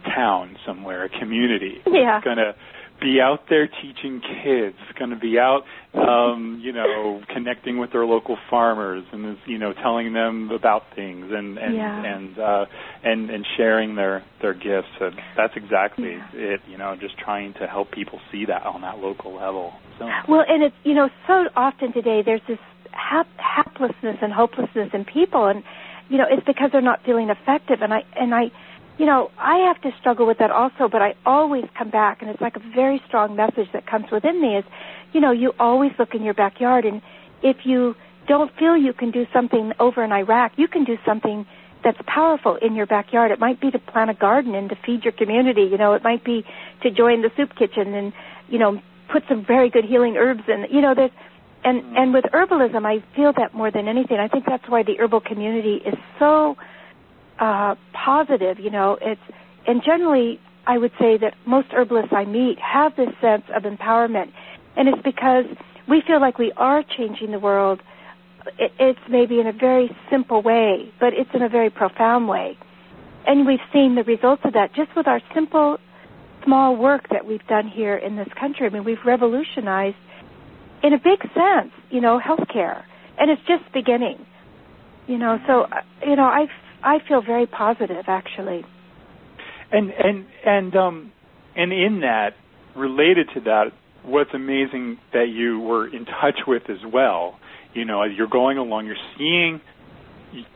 [0.09, 2.19] town somewhere, a community Yeah.
[2.19, 2.53] that's gonna
[3.01, 8.05] be out there teaching kids, going to be out, um, you know, connecting with their
[8.05, 12.03] local farmers, and you know, telling them about things, and and yeah.
[12.15, 12.65] and uh,
[13.03, 14.87] and and sharing their their gifts.
[14.99, 16.27] And that's exactly Yeah.
[16.33, 16.61] it.
[16.67, 19.73] You know, just trying to help people see that on that local level.
[19.99, 22.59] So, Well, and it's you know so often today there's this
[22.91, 25.63] hap- haplessness and hopelessness in people, and
[26.09, 27.81] you know it's because they're not feeling effective.
[27.81, 28.51] And I and I,
[28.97, 30.87] you know, I have to struggle with that also.
[30.91, 34.41] But I always come back, and it's like a very strong message that comes within
[34.41, 34.63] me is,
[35.13, 37.01] you know, you always look in your backyard, and
[37.43, 37.95] if you
[38.27, 41.45] don't feel you can do something over in Iraq, you can do something
[41.83, 43.31] that's powerful in your backyard.
[43.31, 45.67] It might be to plant a garden and to feed your community.
[45.69, 46.43] You know, it might be
[46.81, 48.11] to join the soup kitchen and
[48.49, 48.81] you know
[49.11, 50.65] put some very good healing herbs in.
[50.71, 51.11] You know, there's
[51.63, 54.17] and and with herbalism, I feel that more than anything.
[54.17, 56.57] I think that's why the herbal community is so
[57.39, 58.59] uh, positive.
[58.59, 59.21] You know, it's
[59.67, 64.31] and generally I would say that most herbalists I meet have this sense of empowerment,
[64.75, 65.45] and it's because
[65.87, 67.81] we feel like we are changing the world.
[68.59, 72.57] It's maybe in a very simple way, but it's in a very profound way,
[73.25, 75.77] and we've seen the results of that just with our simple,
[76.43, 78.67] small work that we've done here in this country.
[78.67, 79.97] I mean, we've revolutionized,
[80.83, 82.83] in a big sense, you know, healthcare,
[83.17, 84.25] and it's just beginning.
[85.07, 86.47] You know, so uh, you know, I
[86.85, 88.63] I feel very positive actually.
[89.71, 91.11] and and and um
[91.55, 92.35] and in that
[92.75, 93.71] related to that
[94.03, 97.39] what's amazing that you were in touch with as well
[97.73, 99.59] you know as you're going along you're seeing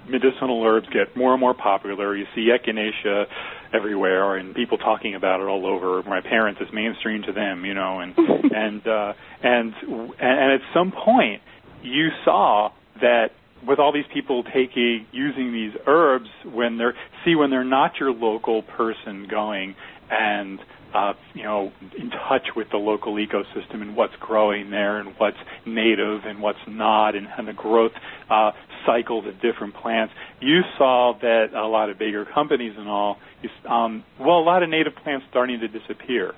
[0.08, 3.26] medicinal herbs get more and more popular you see echinacea
[3.74, 7.74] everywhere and people talking about it all over my parents it's mainstream to them you
[7.74, 8.14] know and
[8.64, 9.74] and uh and
[10.20, 11.42] and at some point
[11.82, 12.70] you saw
[13.02, 13.30] that
[13.66, 16.96] with all these people taking using these herbs when they're
[17.26, 19.76] see when they're not your local person going
[20.10, 20.60] and
[20.94, 25.38] uh, you know in touch with the local ecosystem and what's growing there and what's
[25.66, 27.92] native and what's not and, and the growth
[28.30, 28.52] uh,
[28.86, 30.14] cycles of different plants.
[30.42, 34.64] You saw that a lot of bigger companies and all, you, um, well, a lot
[34.64, 36.34] of native plants starting to disappear,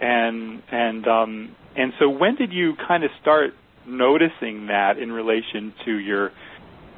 [0.00, 3.54] and and um, and so when did you kind of start
[3.86, 6.32] noticing that in relation to your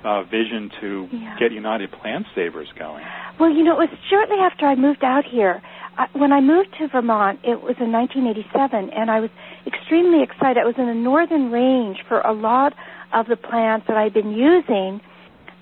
[0.04, 1.36] uh, vision to Yeah.
[1.38, 3.04] get United Plant Savers going?
[3.40, 5.62] Well, you know, it was shortly after I moved out here.
[5.98, 9.30] I, when I moved to Vermont, it was in 1987, and I was
[9.66, 10.58] extremely excited.
[10.58, 12.74] I was in the northern range for a lot
[13.12, 15.00] of the plants that I'd been using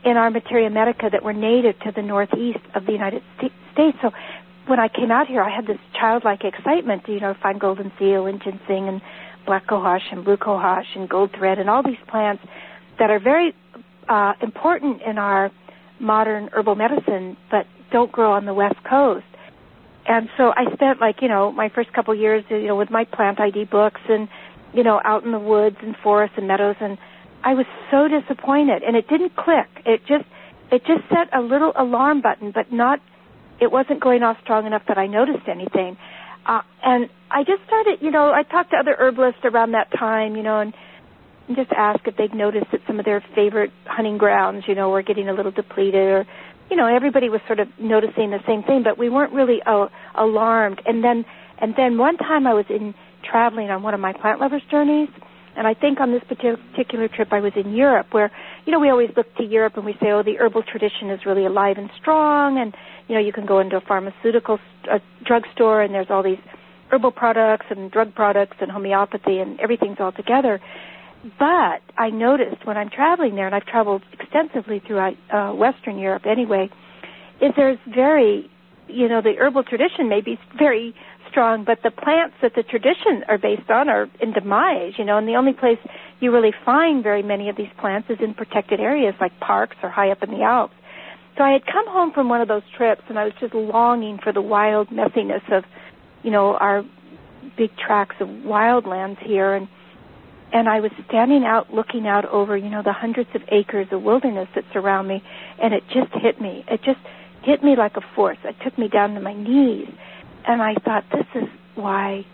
[0.05, 3.23] in our materia medica that were native to the northeast of the United
[3.73, 3.97] States.
[4.03, 4.11] So
[4.67, 7.93] when I came out here, I had this childlike excitement to, you know, find golden
[7.99, 9.01] seal and ginseng and
[9.46, 12.42] black cohosh and blue cohosh and gold thread and all these plants
[12.98, 13.54] that are very
[14.09, 15.50] uh, important in our
[16.00, 19.24] modern herbal medicine, but don't grow on the west coast.
[20.07, 23.04] And so I spent like you know my first couple years you know with my
[23.04, 24.28] plant ID books and
[24.74, 26.98] you know out in the woods and forests and meadows and
[27.42, 29.68] I was so disappointed and it didn't click.
[29.87, 30.24] It just
[30.70, 33.00] it just set a little alarm button, but not
[33.61, 35.96] it wasn't going off strong enough that I noticed anything.
[36.46, 40.37] Uh, and I just started, you know, I talked to other herbalists around that time,
[40.37, 40.74] you know, and
[41.54, 45.02] just ask if they'd noticed that some of their favorite hunting grounds, you know, were
[45.02, 46.26] getting a little depleted or
[46.70, 49.87] you know, everybody was sort of noticing the same thing, but we weren't really uh,
[50.14, 50.80] alarmed.
[50.87, 51.24] And then
[51.61, 55.09] and then one time I was in traveling on one of my plant lovers journeys,
[55.57, 58.31] and I think on this particular trip I was in Europe where,
[58.67, 61.21] you know, we always look to Europe and we say, oh, the herbal tradition is
[61.27, 62.75] really alive and strong and,
[63.09, 64.59] you know, you can go into a pharmaceutical
[64.90, 66.38] a drugstore and there's all these
[66.90, 70.61] herbal products and drug products and homeopathy and everything's all together.
[71.38, 76.25] But I noticed when I'm traveling there, and I've traveled extensively throughout uh, Western Europe
[76.27, 76.69] anyway,
[77.40, 78.51] is there's very,
[78.88, 80.95] you know, the herbal tradition may be very
[81.35, 85.18] strong, but the plants that the tradition are based on are in demise, you know,
[85.18, 85.79] and the only place
[86.20, 89.90] you really find very many of these plants is in protected areas like parks or
[89.90, 90.75] high up in the Alps.
[91.37, 94.20] So I had come home from one of those trips, and I was just longing
[94.23, 95.64] for the wild messiness of,
[96.23, 96.85] you know, our
[97.59, 99.68] big tracts of wildlands here, and
[100.53, 104.03] and I was standing out looking out over, you know, the hundreds of acres of
[104.03, 105.20] wilderness that surround me,
[105.61, 106.64] and it just hit me.
[106.70, 107.01] It just
[107.42, 108.38] hit me like a force.
[108.44, 109.88] It took me down to my knees,
[110.46, 112.24] and I thought, this is why,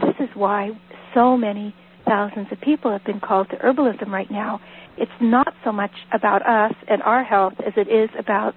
[0.00, 0.70] this is why
[1.14, 1.74] so many
[2.06, 4.60] thousands of people have been called to herbalism right now.
[4.96, 8.54] It's not so much about us and our health as it is about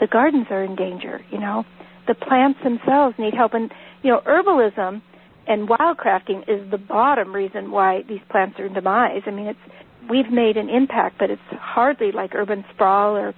[0.00, 1.20] the gardens are in danger.
[1.30, 1.64] You know,
[2.06, 3.70] the plants themselves need help, and
[4.02, 5.02] you know, herbalism
[5.46, 9.22] and wildcrafting is the bottom reason why these plants are in demise.
[9.26, 9.58] I mean, it's
[10.08, 13.34] we've made an impact, but it's hardly like urban sprawl or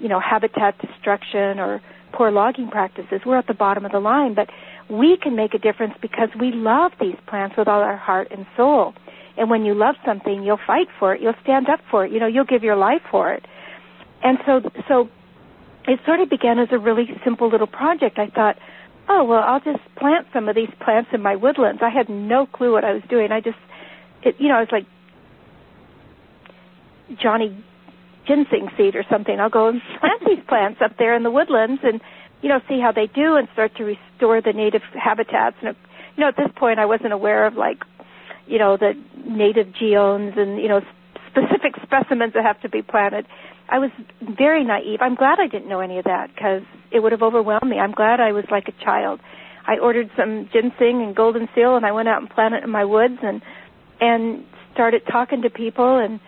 [0.00, 1.80] you know habitat destruction or
[2.18, 3.20] poor logging practices.
[3.24, 4.50] We're at the bottom of the line, but
[4.90, 8.44] we can make a difference because we love these plants with all our heart and
[8.56, 8.92] soul.
[9.36, 11.22] And when you love something, you'll fight for it.
[11.22, 12.10] You'll stand up for it.
[12.10, 13.46] You know, you'll give your life for it.
[14.24, 15.08] And so, so
[15.86, 18.18] it sort of began as a really simple little project.
[18.18, 18.56] I thought,
[19.08, 21.82] oh well, I'll just plant some of these plants in my woodlands.
[21.84, 23.30] I had no clue what I was doing.
[23.30, 23.58] I just,
[24.24, 24.86] it, you know, I was like
[27.22, 27.64] Johnny
[28.28, 29.40] ginseng seed or something.
[29.40, 32.00] I'll go and plant these plants up there in the woodlands and
[32.42, 35.56] you know see how they do and start to restore the native habitats.
[35.62, 35.74] And
[36.16, 37.78] you know, at this point, I wasn't aware of like
[38.46, 38.92] you know the
[39.26, 40.80] native geodes and you know
[41.30, 43.26] specific specimens that have to be planted.
[43.68, 43.90] I was
[44.22, 45.00] very naive.
[45.02, 47.78] I'm glad I didn't know any of that because it would have overwhelmed me.
[47.78, 49.20] I'm glad I was like a child.
[49.66, 52.70] I ordered some ginseng and golden seal, and I went out and planted it in
[52.70, 53.42] my woods and
[54.00, 56.20] and started talking to people and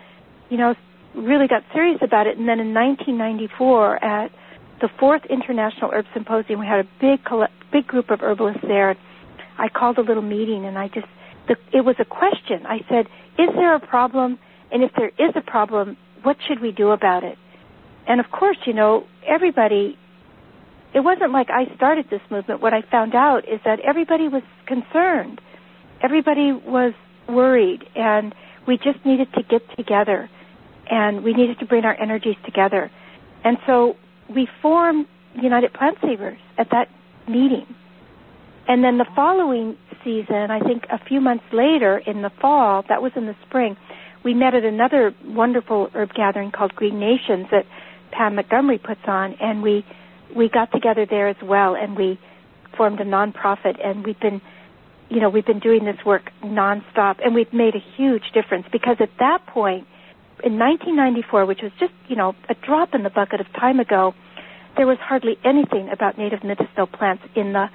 [0.49, 0.75] you know
[1.15, 2.37] really got serious about it.
[2.37, 4.31] And then in 1994, at
[4.81, 7.19] the fourth International Herb Symposium, we had a big
[7.71, 8.95] big group of herbalists there.
[9.57, 11.07] I called a little meeting, and I just
[11.47, 12.65] the, it was a question.
[12.65, 14.39] I said, "Is there a problem?
[14.71, 17.37] And if there is a problem, what should we do about it?"
[18.07, 19.97] And of course, you know, everybody.
[20.93, 22.61] It wasn't like I started this movement.
[22.61, 25.39] What I found out is that everybody was concerned.
[26.01, 26.93] Everybody was
[27.29, 28.35] worried, and
[28.67, 30.29] we just needed to get together
[30.91, 32.91] and we needed to bring our energies together.
[33.43, 33.95] And so
[34.29, 35.07] we formed
[35.41, 36.89] United Plant Savers at that
[37.27, 37.65] meeting.
[38.67, 43.01] And then the following season, I think a few months later in the fall, that
[43.01, 43.77] was in the spring,
[44.23, 47.65] we met at another wonderful herb gathering called Green Nations that
[48.11, 49.83] Pam Montgomery puts on, and we
[50.35, 52.19] we got together there as well, and we
[52.77, 54.41] formed a nonprofit, and we've been,
[55.09, 58.97] you know, we've been doing this work nonstop, and we've made a huge difference because
[58.99, 59.87] at that point,
[60.43, 64.13] in 1994, which was just, you know, a drop in the bucket of time ago,
[64.77, 67.67] there was hardly anything about native medicinal plants in the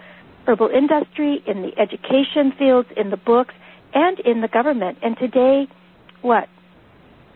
[0.46, 3.54] herbal industry, in the education fields, in the books,
[3.94, 4.98] and in the government.
[5.02, 5.68] And today,
[6.22, 6.48] what?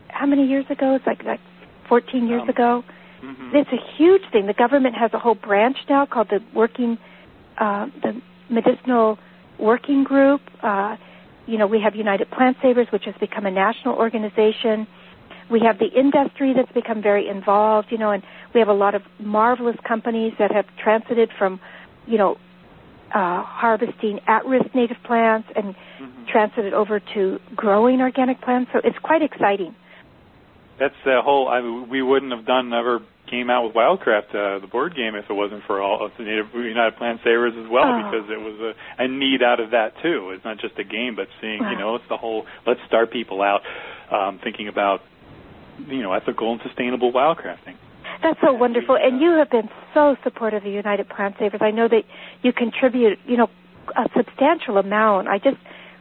[0.07, 0.95] How many years ago?
[0.95, 1.39] It's like like
[1.87, 2.83] 14 years um, ago.
[3.23, 3.55] Mm-hmm.
[3.55, 4.47] It's a huge thing.
[4.47, 6.97] The government has a whole branch now called the Working,
[7.57, 9.19] uh, the Medicinal
[9.59, 10.41] Working Group.
[10.61, 10.97] Uh,
[11.45, 14.87] you know, we have United Plant Savers, which has become a national organization.
[15.51, 18.95] We have the industry that's become very involved, you know, and we have a lot
[18.95, 21.59] of marvelous companies that have transited from,
[22.07, 22.37] you know,
[23.13, 26.25] uh, harvesting at-risk native plants and mm-hmm.
[26.31, 28.71] transited over to growing organic plants.
[28.73, 29.75] So it's quite exciting.
[30.79, 31.49] That's the whole.
[31.49, 35.15] I mean, we wouldn't have done ever came out with Wildcraft, uh, the board game,
[35.15, 37.97] if it wasn't for all of the Native United Plant Savers as well, oh.
[38.03, 40.31] because it was a, a need out of that too.
[40.33, 42.45] It's not just a game, but seeing, you know, it's the whole.
[42.65, 43.61] Let's start people out
[44.11, 45.01] um, thinking about
[45.87, 47.75] you know, ethical and sustainable wildcrafting.
[48.21, 51.61] That's so wonderful, and you have been so supportive of United Plant Savers.
[51.63, 52.03] I know that
[52.43, 53.49] you contribute, you know,
[53.95, 55.27] a substantial amount.
[55.27, 55.57] I just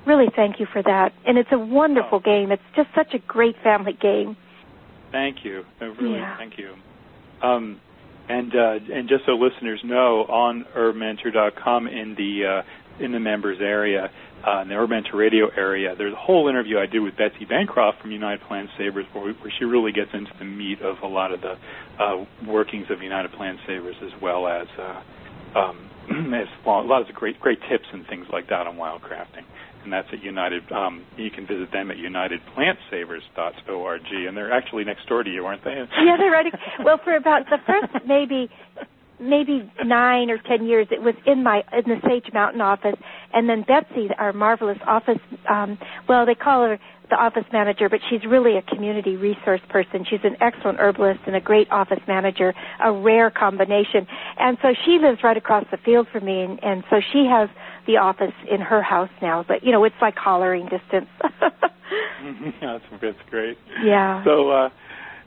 [0.07, 2.21] really thank you for that, and it's a wonderful oh.
[2.21, 2.53] game.
[2.53, 4.37] It's just such a great family game.
[5.12, 6.37] Thank you, really, yeah.
[6.37, 6.75] thank you.
[7.43, 7.81] Um,
[8.29, 13.59] and uh, and just so listeners know, on herbmentor.com in the uh, in the members
[13.61, 14.11] area,
[14.46, 15.94] uh, in the Urban Radio area.
[15.96, 19.33] There's a whole interview I did with Betsy Bancroft from United Plant Savers where, we,
[19.33, 21.57] where she really gets into the meat of a lot of the
[22.03, 25.90] uh, workings of United Plant Savers as well as, uh, um,
[26.35, 29.44] as well, a lot of great great tips and things like that on wildcrafting.
[29.83, 30.70] And that's at United.
[30.70, 35.64] Um, you can visit them at unitedplantsavers.org, and they're actually next door to you, aren't
[35.64, 35.70] they?
[35.70, 36.53] Yeah, they're right.
[36.85, 38.50] Well, for about the first maybe
[39.20, 42.96] maybe nine or ten years it was in my in the Sage Mountain office.
[43.33, 45.78] And then Betsy our marvelous office um
[46.09, 46.78] well they call her
[47.11, 50.04] the office manager but she's really a community resource person.
[50.09, 54.06] She's an excellent herbalist and a great office manager a rare combination.
[54.38, 57.48] And so she lives right across the field from me and, and so she has
[57.87, 59.44] the office in her house now.
[59.46, 61.09] But you know it's like hollering distance.
[61.20, 63.59] That's that's great.
[63.85, 64.24] Yeah.
[64.24, 64.70] So uh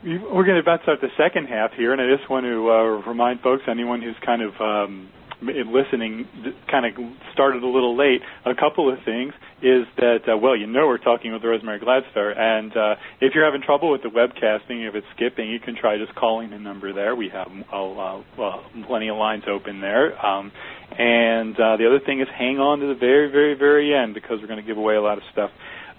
[0.03, 3.09] we're going to about start the second half here, and I just want to uh,
[3.09, 5.09] remind folks, anyone who's kind of um,
[5.41, 6.27] listening,
[6.69, 6.91] kind of
[7.31, 8.21] started a little late.
[8.45, 12.37] A couple of things is that, uh, well, you know, we're talking with Rosemary Gladstar,
[12.37, 15.97] and uh, if you're having trouble with the webcasting, if it's skipping, you can try
[15.97, 17.15] just calling the number there.
[17.15, 20.13] We have uh, uh, plenty of lines open there.
[20.25, 20.51] Um,
[20.91, 24.39] and uh, the other thing is hang on to the very, very, very end because
[24.41, 25.49] we're going to give away a lot of stuff.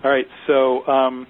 [0.04, 1.26] All right, so um,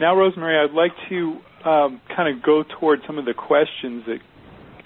[0.00, 4.18] now, Rosemary, I'd like to um, kind of go toward some of the questions that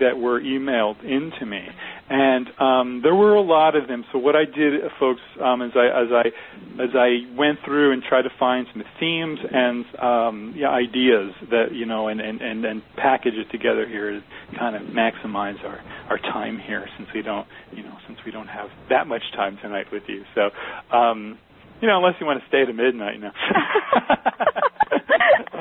[0.01, 1.61] that were emailed into me,
[2.09, 4.05] and um, there were a lot of them.
[4.13, 8.03] So what I did, folks, um, as I as I as I went through and
[8.03, 12.65] tried to find some themes and um, yeah, ideas that you know, and, and and
[12.65, 14.23] and package it together here to
[14.59, 18.49] kind of maximize our our time here since we don't you know since we don't
[18.49, 20.25] have that much time tonight with you.
[20.35, 20.51] So
[20.97, 21.39] um,
[21.81, 23.33] you know unless you want to stay to midnight, you know.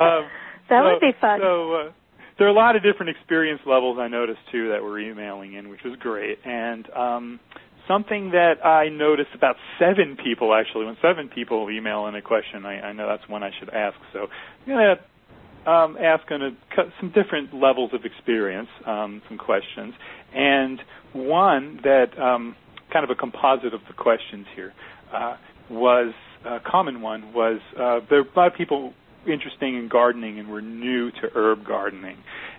[0.00, 0.26] um,
[0.70, 1.40] that so, would be fun.
[1.42, 1.74] So.
[1.74, 1.92] Uh,
[2.38, 5.68] there are a lot of different experience levels I noticed too that were emailing in,
[5.68, 6.38] which was great.
[6.42, 7.40] And um,
[7.86, 12.64] something that I noticed about seven people actually, when seven people email in a question,
[12.64, 13.96] I, I know that's one I should ask.
[14.14, 16.50] So I'm going to um, ask on a,
[16.98, 19.92] some different levels of experience, um, some questions,
[20.34, 20.80] and
[21.12, 22.56] one that um,
[22.90, 24.72] kind of a composite of the questions here
[25.12, 25.36] uh,
[25.68, 26.14] was
[26.46, 28.94] a common one was uh, there are a lot of people
[29.26, 32.16] interesting in gardening and were new to herb gardening,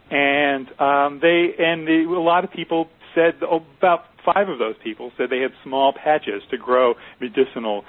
[0.09, 4.75] and um, they and the, a lot of people said oh, about five of those
[4.83, 7.83] people said they had small patches to grow medicinal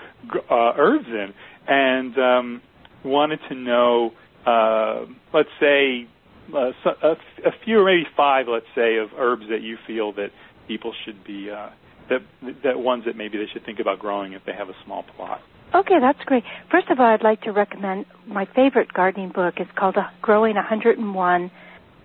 [0.50, 1.32] uh, herbs in,
[1.66, 2.62] and um,
[3.04, 4.12] wanted to know,
[4.46, 5.04] uh,
[5.34, 6.06] let's say,
[6.54, 10.30] uh, a, a few or maybe five, let's say, of herbs that you feel that
[10.66, 11.70] people should be uh,
[12.08, 12.20] that
[12.64, 15.40] that ones that maybe they should think about growing if they have a small plot.
[15.74, 16.44] Okay, that's great.
[16.70, 19.54] First of all, I'd like to recommend my favorite gardening book.
[19.56, 21.50] It's called Growing 101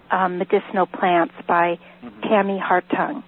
[0.09, 2.21] um, Medicinal Plants by mm-hmm.
[2.21, 3.23] Tammi Hartung.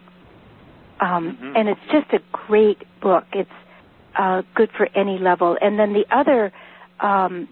[1.01, 1.55] Um, mm-hmm.
[1.57, 3.25] And it's just a great book.
[3.33, 3.49] It's
[4.17, 5.57] uh, good for any level.
[5.59, 6.53] And then the other,
[7.01, 7.49] um,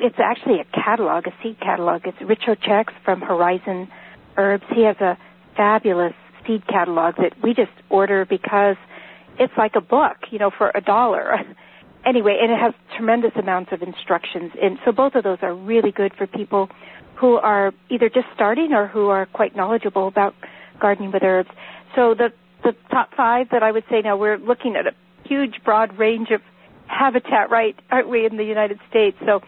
[0.00, 2.02] it's actually a catalog, a seed catalog.
[2.06, 3.88] It's Richo Cech's from Horizon
[4.36, 4.64] Herbs.
[4.74, 5.16] He has a
[5.56, 8.76] fabulous seed catalog that we just order because
[9.38, 11.36] it's like a book, you know, for a dollar.
[12.06, 14.52] anyway, and it has tremendous amounts of instructions.
[14.60, 16.68] And so both of those are really good for people
[17.16, 20.34] who are either just starting or who are quite knowledgeable about
[20.80, 21.50] gardening with herbs.
[21.94, 22.32] So the
[22.62, 24.94] the top five that I would say now we're looking at a
[25.26, 26.42] huge broad range of
[26.86, 27.74] habitat, right?
[27.90, 29.16] Aren't we in the United States?
[29.24, 29.40] So,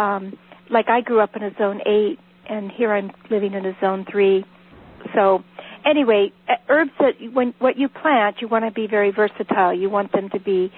[0.00, 0.38] um,
[0.70, 4.06] like I grew up in a zone eight, and here I'm living in a zone
[4.10, 4.44] three.
[5.14, 5.44] So,
[5.84, 6.32] anyway,
[6.68, 9.74] herbs that when what you plant, you want to be very versatile.
[9.74, 10.72] You want them to be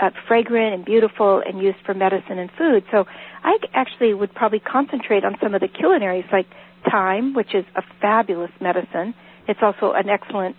[0.00, 2.84] uh, fragrant and beautiful and used for medicine and food.
[2.90, 3.04] So
[3.42, 6.46] I actually would probably concentrate on some of the culinaries like
[6.90, 9.14] thyme, which is a fabulous medicine.
[9.46, 10.56] It's also an excellent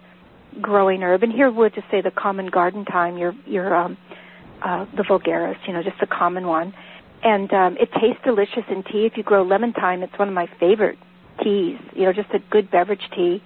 [0.62, 1.24] growing herb.
[1.24, 3.98] And here we'll just say the common garden thyme, your your um,
[4.64, 6.74] uh, the vulgaris, you know, just the common one.
[7.24, 9.06] And um, it tastes delicious in tea.
[9.06, 10.98] If you grow lemon thyme, it's one of my favorite
[11.44, 11.80] teas.
[11.94, 13.42] You know, just a good beverage tea.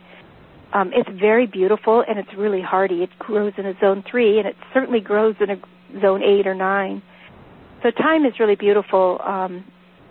[0.72, 3.02] Um, it's very beautiful and it's really hardy.
[3.02, 5.56] It grows in a zone three, and it certainly grows in a
[6.02, 7.02] zone eight or nine.
[7.84, 9.20] So time is really beautiful.
[9.26, 9.66] Um,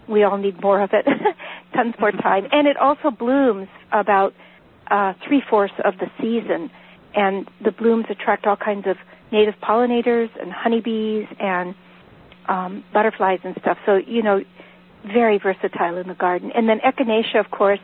[0.08, 1.06] we all need more of it.
[1.74, 4.32] Tons more time, and it also blooms about
[4.90, 6.70] uh, three fourths of the season,
[7.14, 8.96] and the blooms attract all kinds of
[9.30, 11.74] native pollinators and honeybees and
[12.48, 13.76] um, butterflies and stuff.
[13.84, 14.40] So you know,
[15.06, 16.50] very versatile in the garden.
[16.54, 17.80] And then echinacea, of course,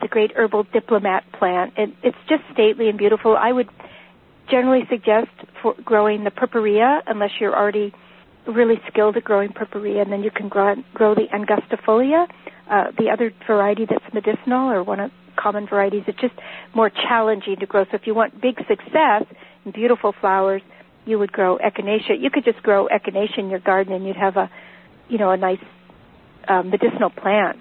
[0.00, 1.74] the great herbal diplomat plant.
[1.76, 3.36] It, it's just stately and beautiful.
[3.36, 3.68] I would
[4.50, 5.30] generally suggest
[5.62, 7.92] for growing the purpurea unless you're already
[8.46, 12.26] really skilled at growing purpurea, and then you can grow, grow the angustifolia,
[12.70, 16.04] uh, the other variety that's medicinal or one of common varieties.
[16.06, 16.34] It's just
[16.74, 17.84] more challenging to grow.
[17.84, 19.24] So if you want big success
[19.64, 20.62] and beautiful flowers,
[21.04, 22.20] you would grow echinacea.
[22.20, 24.50] You could just grow echinacea in your garden, and you'd have a,
[25.08, 25.62] you know, a nice
[26.48, 27.58] uh, medicinal plant.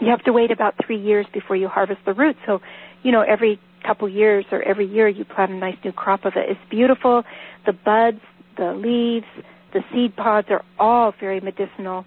[0.00, 2.38] You have to wait about three years before you harvest the roots.
[2.46, 2.60] So,
[3.02, 6.34] you know, every couple years or every year you plant a nice new crop of
[6.36, 6.48] it.
[6.48, 7.24] It's beautiful.
[7.66, 8.20] The buds,
[8.56, 9.26] the leaves,
[9.72, 12.04] the seed pods are all very medicinal.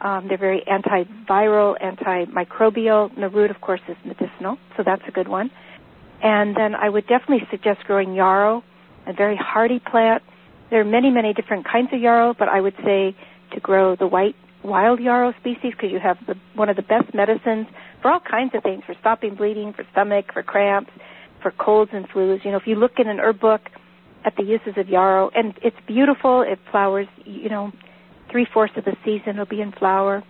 [0.00, 3.12] Um, they're very antiviral, antimicrobial.
[3.14, 5.50] And the root, of course, is medicinal, so that's a good one.
[6.22, 8.62] And then I would definitely suggest growing yarrow,
[9.06, 10.22] a very hardy plant.
[10.70, 13.14] There are many, many different kinds of yarrow, but I would say
[13.54, 17.12] to grow the white wild yarrow species because you have the, one of the best
[17.14, 17.66] medicines
[18.00, 20.90] for all kinds of things, for stopping bleeding, for stomach, for cramps,
[21.42, 22.44] for colds and flus.
[22.44, 23.62] You know, if you look in an herb book
[24.24, 26.42] at the uses of yarrow, and it's beautiful.
[26.42, 27.72] It flowers, you know,
[28.30, 30.22] three fourths of the season it'll be in flower.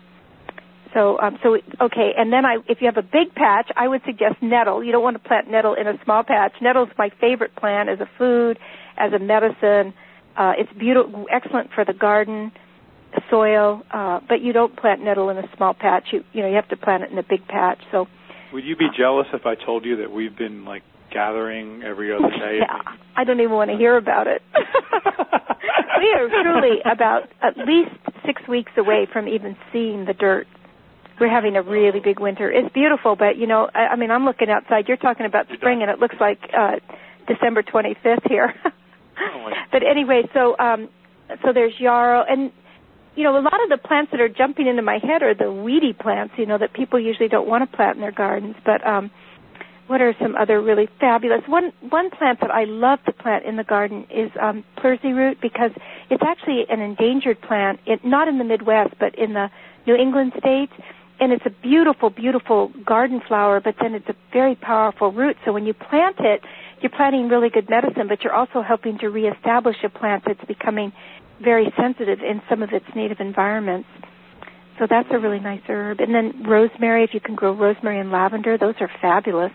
[0.95, 4.03] So, um, so okay, and then I, if you have a big patch, I would
[4.05, 4.85] suggest nettle.
[4.85, 6.53] You don't want to plant nettle in a small patch.
[6.61, 8.59] Nettle's my favorite plant as a food,
[8.99, 9.95] as a medicine.
[10.37, 12.53] Uh, it's beautiful, excellent for the garden
[13.31, 16.09] soil, uh, but you don't plant nettle in a small patch.
[16.13, 17.79] You, you know, you have to plant it in a big patch.
[17.91, 18.07] So,
[18.53, 20.83] would you be jealous if I told you that we've been like
[21.13, 22.59] gathering every other day.
[22.61, 24.43] Yeah, I don't even want to hear about it.
[25.99, 27.95] we are truly about at least
[28.27, 30.47] six weeks away from even seeing the dirt.
[31.21, 32.51] We're having a really big winter.
[32.51, 34.89] It's beautiful, but you know, I, I mean, I'm looking outside.
[34.89, 36.77] You're talking about spring, and it looks like uh
[37.29, 38.55] December 25th here.
[38.65, 40.89] oh but anyway, so um
[41.45, 42.51] so there's yarrow, and
[43.15, 45.53] you know, a lot of the plants that are jumping into my head are the
[45.53, 46.35] weedy plants.
[46.39, 49.11] You know, that people usually don't want to plant in their gardens, but um
[49.89, 51.43] what are some other really fabulous?
[51.47, 55.39] One one plant that I love to plant in the garden is um pleurisy root
[55.43, 55.73] because
[56.09, 59.51] it's actually an endangered plant it, not in the Midwest but in the
[59.87, 60.73] New England states.
[61.21, 65.37] And it's a beautiful beautiful garden flower but then it's a very powerful root.
[65.45, 66.41] So when you plant it
[66.81, 70.93] you're planting really good medicine but you're also helping to reestablish a plant that's becoming
[71.43, 73.89] very sensitive in some of its native environments
[74.79, 78.11] so that's a really nice herb and then rosemary if you can grow rosemary and
[78.11, 79.53] lavender those are fabulous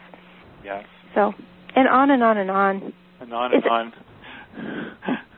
[0.67, 0.85] Yes.
[1.15, 1.33] So,
[1.75, 2.93] and on and on and on.
[3.21, 3.93] And on and on.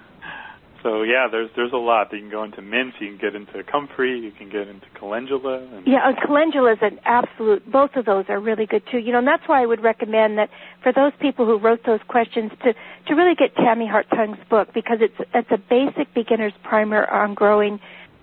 [0.84, 2.12] so yeah, there's there's a lot.
[2.14, 5.60] You can go into mint, you can get into comfrey, you can get into calendula.
[5.60, 7.70] And yeah, and calendula is an absolute.
[7.70, 8.98] Both of those are really good too.
[8.98, 10.50] You know, and that's why I would recommend that
[10.82, 15.00] for those people who wrote those questions to to really get Tammi Hartung's book because
[15.02, 17.80] it's it's a basic beginner's primer on growing,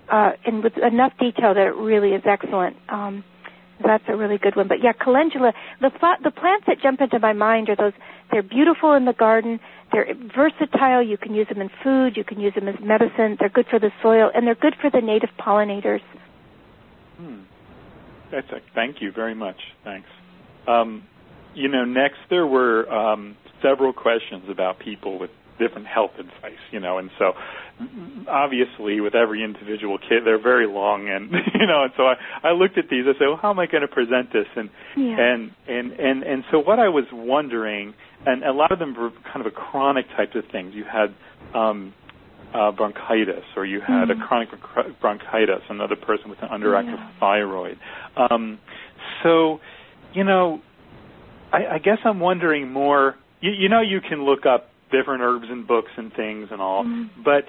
[0.09, 2.77] uh, and with enough detail that it really is excellent.
[2.89, 3.23] Um,
[3.85, 4.67] that's a really good one.
[4.67, 5.53] But yeah, calendula.
[5.81, 5.91] The
[6.23, 7.93] the plants that jump into my mind are those.
[8.31, 9.59] They're beautiful in the garden.
[9.91, 11.01] They're versatile.
[11.01, 12.17] You can use them in food.
[12.17, 13.37] You can use them as medicine.
[13.39, 16.01] They're good for the soil, and they're good for the native pollinators.
[17.17, 17.41] Hmm.
[18.31, 19.57] That's a, thank you very much.
[19.83, 20.09] Thanks.
[20.67, 21.03] Um,
[21.55, 26.79] you know, next there were um, several questions about people with different health advice, you
[26.79, 27.33] know, and so
[28.27, 32.51] obviously with every individual kid they're very long and you know and so I I
[32.51, 35.19] looked at these I said well how am I going to present this and yeah.
[35.19, 37.93] and and and and so what I was wondering
[38.25, 41.13] and a lot of them were kind of a chronic types of things you had
[41.57, 41.93] um
[42.53, 44.21] uh, bronchitis or you had mm-hmm.
[44.21, 44.49] a chronic
[45.01, 47.11] bronchitis another person with an underactive yeah.
[47.19, 47.77] thyroid
[48.15, 48.57] um
[49.21, 49.59] so
[50.13, 50.61] you know
[51.51, 55.45] I, I guess I'm wondering more you, you know you can look up different herbs
[55.49, 56.83] and books and things and all.
[56.83, 57.23] Mm-hmm.
[57.23, 57.43] But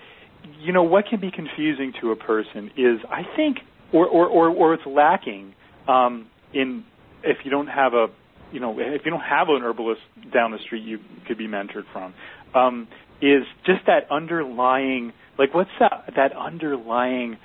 [0.60, 3.58] you know what can be confusing to a person is I think
[3.92, 5.54] or or or, or it's lacking
[5.86, 6.84] um, in
[7.22, 8.06] if you don't have a
[8.52, 10.00] you know if you don't have an herbalist
[10.32, 12.14] down the street you could be mentored from
[12.54, 12.88] um,
[13.20, 17.36] is just that underlying like what's that that underlying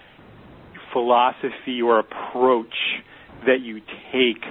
[0.94, 2.76] philosophy or approach
[3.46, 3.82] that you
[4.12, 4.44] take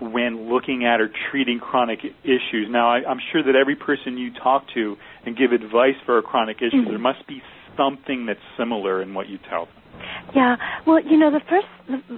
[0.00, 2.68] when looking at or treating chronic issues.
[2.68, 6.22] Now, I, am sure that every person you talk to and give advice for a
[6.22, 6.90] chronic issue, mm-hmm.
[6.90, 7.42] there must be
[7.76, 9.74] something that's similar in what you tell them.
[10.34, 10.56] Yeah.
[10.86, 11.66] Well, you know, the first,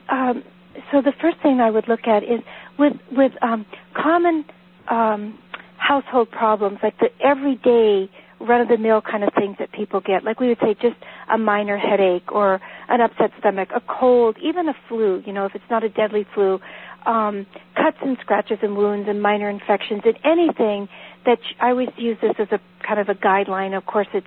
[0.08, 0.42] um,
[0.90, 2.40] so the first thing I would look at is
[2.78, 4.44] with with um, common
[4.90, 5.38] um,
[5.76, 8.10] household problems, like the everyday
[8.40, 10.24] run of the mill kind of things that people get.
[10.24, 10.96] Like we would say just
[11.32, 15.54] a minor headache or an upset stomach, a cold, even a flu, you know, if
[15.54, 16.60] it's not a deadly flu,
[17.06, 20.88] um, cuts and scratches and wounds and minor infections and anything
[21.24, 23.76] that I always use this as a kind of a guideline.
[23.76, 24.26] Of course, it's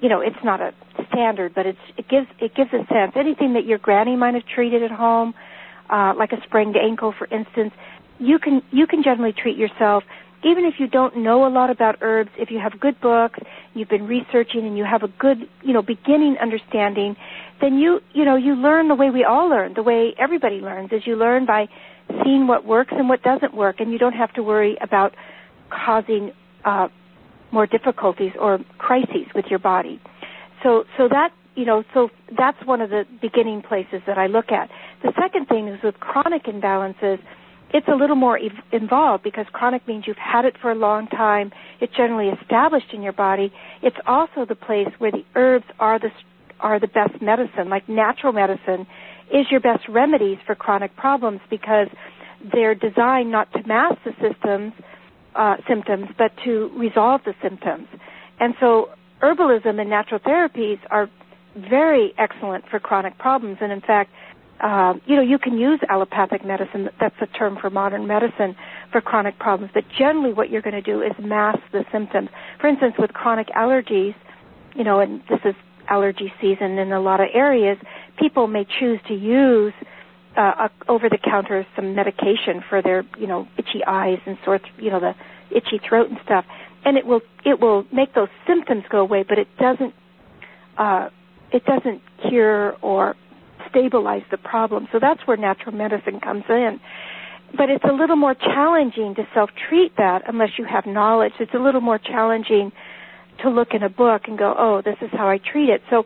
[0.00, 0.72] you know it's not a
[1.08, 3.12] standard, but it's it gives it gives a sense.
[3.16, 5.34] Anything that your granny might have treated at home,
[5.90, 7.72] uh, like a sprained ankle, for instance,
[8.18, 10.04] you can you can generally treat yourself.
[10.44, 13.38] Even if you don't know a lot about herbs, if you have good books,
[13.72, 17.16] you've been researching, and you have a good, you know, beginning understanding,
[17.62, 20.92] then you, you know, you learn the way we all learn, the way everybody learns,
[20.92, 21.66] is you learn by
[22.22, 25.14] seeing what works and what doesn't work, and you don't have to worry about
[25.70, 26.30] causing
[26.66, 26.88] uh,
[27.50, 29.98] more difficulties or crises with your body.
[30.62, 34.50] So, so that you know, so that's one of the beginning places that I look
[34.50, 34.70] at.
[35.04, 37.18] The second thing is with chronic imbalances,
[37.74, 41.08] it's a little more ev- involved because chronic means you've had it for a long
[41.08, 41.52] time.
[41.78, 43.52] It's generally established in your body.
[43.82, 46.10] It's also the place where the herbs are the
[46.60, 48.86] are the best medicine, like natural medicine
[49.30, 51.88] is your best remedies for chronic problems because
[52.52, 54.72] they're designed not to mask the symptoms,
[55.34, 57.88] uh, symptoms, but to resolve the symptoms.
[58.40, 58.90] And so
[59.20, 61.10] herbalism and natural therapies are
[61.56, 63.58] very excellent for chronic problems.
[63.60, 64.10] And in fact,
[64.60, 66.88] uh, you know, you can use allopathic medicine.
[67.00, 68.56] That's a term for modern medicine
[68.92, 69.72] for chronic problems.
[69.74, 72.28] But generally, what you're going to do is mask the symptoms.
[72.60, 74.14] For instance, with chronic allergies,
[74.74, 75.54] you know, and this is
[75.88, 77.78] allergy season in a lot of areas,
[78.18, 79.72] people may choose to use
[80.36, 84.72] uh, over the counter some medication for their you know itchy eyes and sore th-
[84.78, 85.12] you know the
[85.56, 86.44] itchy throat and stuff
[86.84, 89.94] and it will it will make those symptoms go away but it doesn't
[90.76, 91.08] uh
[91.52, 93.14] it doesn't cure or
[93.74, 96.78] stabilize the problem so that's where natural medicine comes in
[97.56, 101.54] but it's a little more challenging to self treat that unless you have knowledge it's
[101.54, 102.70] a little more challenging
[103.42, 106.04] to look in a book and go oh this is how i treat it so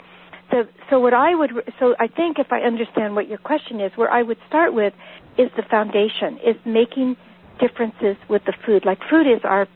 [0.50, 3.92] the, so what I would, so I think if I understand what your question is,
[3.96, 4.94] where I would start with
[5.36, 7.16] is the foundation, is making
[7.60, 8.84] differences with the food.
[8.84, 9.66] Like food is our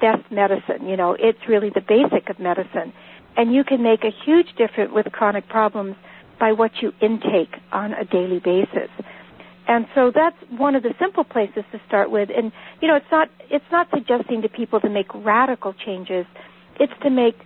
[0.00, 2.92] best medicine, you know, it's really the basic of medicine.
[3.36, 5.96] And you can make a huge difference with chronic problems
[6.38, 8.90] by what you intake on a daily basis.
[9.66, 12.30] And so that's one of the simple places to start with.
[12.34, 16.24] And you know, it's not it's not suggesting to people to make radical changes.
[16.80, 17.36] It's to make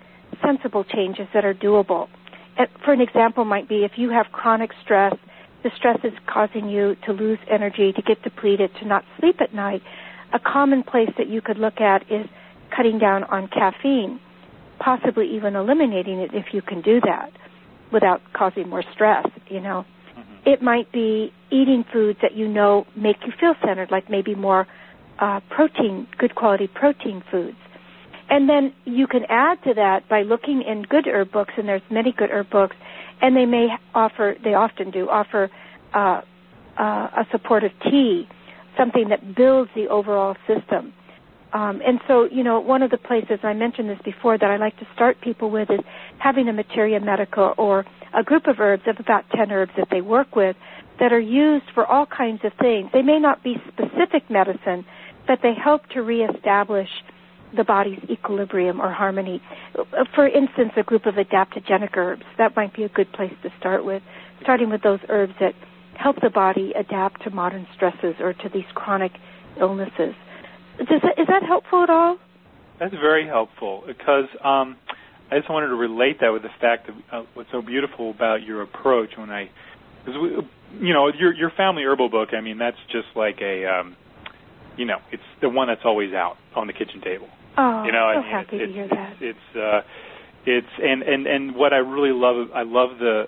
[0.44, 2.08] sensible changes that are doable.
[2.84, 5.14] For an example, might be if you have chronic stress,
[5.64, 9.54] the stress is causing you to lose energy, to get depleted, to not sleep at
[9.54, 9.82] night.
[10.32, 12.26] A common place that you could look at is
[12.74, 14.20] cutting down on caffeine,
[14.78, 17.32] possibly even eliminating it if you can do that
[17.92, 19.84] without causing more stress, you know.
[20.16, 20.48] Mm-hmm.
[20.48, 24.66] It might be eating foods that you know make you feel centered, like maybe more
[25.18, 27.56] uh, protein, good quality protein foods.
[28.28, 31.82] And then you can add to that by looking in good herb books, and there's
[31.90, 32.76] many good herb books,
[33.20, 35.50] and they may offer, they often do, offer
[35.92, 36.22] uh,
[36.78, 38.26] uh, a supportive tea,
[38.76, 40.94] something that builds the overall system.
[41.52, 44.56] Um, and so, you know, one of the places I mentioned this before that I
[44.56, 45.80] like to start people with is
[46.18, 47.84] having a materia medica or
[48.14, 50.56] a group of herbs of about 10 herbs that they work with
[50.98, 52.88] that are used for all kinds of things.
[52.92, 54.84] They may not be specific medicine,
[55.26, 56.88] but they help to reestablish
[57.56, 59.42] the body's equilibrium or harmony.
[60.14, 63.84] For instance, a group of adaptogenic herbs, that might be a good place to start
[63.84, 64.02] with,
[64.42, 65.54] starting with those herbs that
[65.96, 69.12] help the body adapt to modern stresses or to these chronic
[69.60, 70.14] illnesses.
[70.78, 72.18] Does that, is that helpful at all?
[72.78, 74.76] That's very helpful because um,
[75.30, 78.42] I just wanted to relate that with the fact of uh, what's so beautiful about
[78.42, 79.50] your approach when I,
[80.04, 82.30] cause we, you know, your your family herbal book.
[82.36, 83.96] I mean, that's just like a, um,
[84.76, 87.28] you know, it's the one that's always out on the kitchen table.
[87.56, 89.16] Oh, you know, so I mean, happy it's, to hear it's, that.
[89.20, 89.80] It's, it's uh,
[90.46, 93.24] it's and and and what I really love, I love the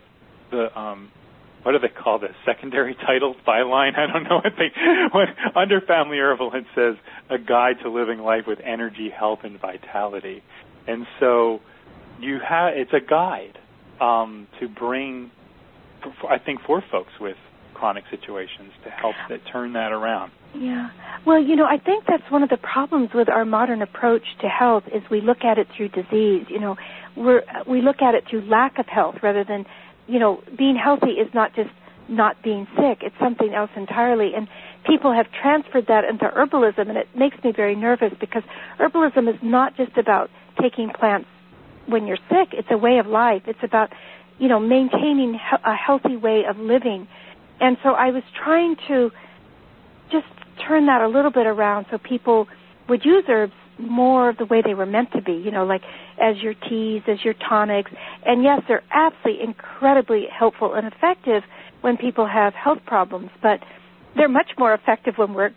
[0.51, 1.11] the um
[1.65, 2.35] what do they call this?
[2.47, 3.99] Secondary titles, byline?
[3.99, 4.71] I don't know what they.
[5.13, 6.97] When under Family Herbal, it says
[7.31, 10.43] a guide to living life with energy, health, and vitality,
[10.87, 11.61] and so
[12.21, 13.59] you have it's a guide
[14.01, 15.31] um, to bring,
[16.29, 17.37] I think, for folks with
[17.75, 20.33] chronic situations to help that turn that around.
[20.55, 20.91] Yeah.
[21.27, 24.49] Well, you know, I think that's one of the problems with our modern approach to
[24.49, 26.47] health is we look at it through disease.
[26.49, 26.77] You know,
[27.17, 29.67] we're we look at it through lack of health rather than
[30.07, 31.71] you know, being healthy is not just
[32.09, 32.99] not being sick.
[33.01, 34.33] It's something else entirely.
[34.37, 34.49] And
[34.87, 38.43] people have transferred that into herbalism, and it makes me very nervous because
[38.79, 40.31] herbalism is not just about
[40.61, 41.29] taking plants
[41.87, 42.53] when you're sick.
[42.53, 43.43] It's a way of life.
[43.47, 43.91] It's about,
[44.39, 47.09] you know, maintaining a healthy way of living.
[47.61, 49.11] And so I was trying to
[50.11, 50.27] just
[50.69, 52.47] turn that a little bit around so people
[52.89, 55.83] would use herbs more of the way they were meant to be, you know, like
[56.21, 57.91] as your teas, as your tonics.
[58.25, 61.43] And yes, they're absolutely incredibly helpful and effective
[61.81, 63.61] when people have health problems, but
[64.17, 65.51] they're much more effective when we're,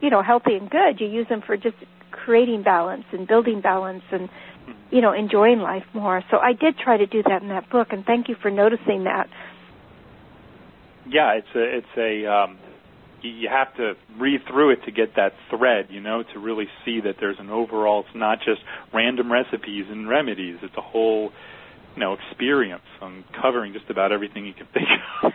[0.00, 1.00] you know, healthy and good.
[1.00, 1.76] You use them for just
[2.10, 4.28] creating balance and building balance and,
[4.90, 6.22] you know, enjoying life more.
[6.30, 9.04] So I did try to do that in that book, and thank you for noticing
[9.04, 9.28] that.
[11.08, 12.58] Yeah, it's a it's a um,
[13.22, 17.00] you have to read through it to get that thread, you know, to really see
[17.00, 18.04] that there's an overall.
[18.06, 18.60] It's not just
[18.92, 20.58] random recipes and remedies.
[20.62, 21.32] It's a whole,
[21.94, 24.88] you know, experience on covering just about everything you can think
[25.22, 25.32] of.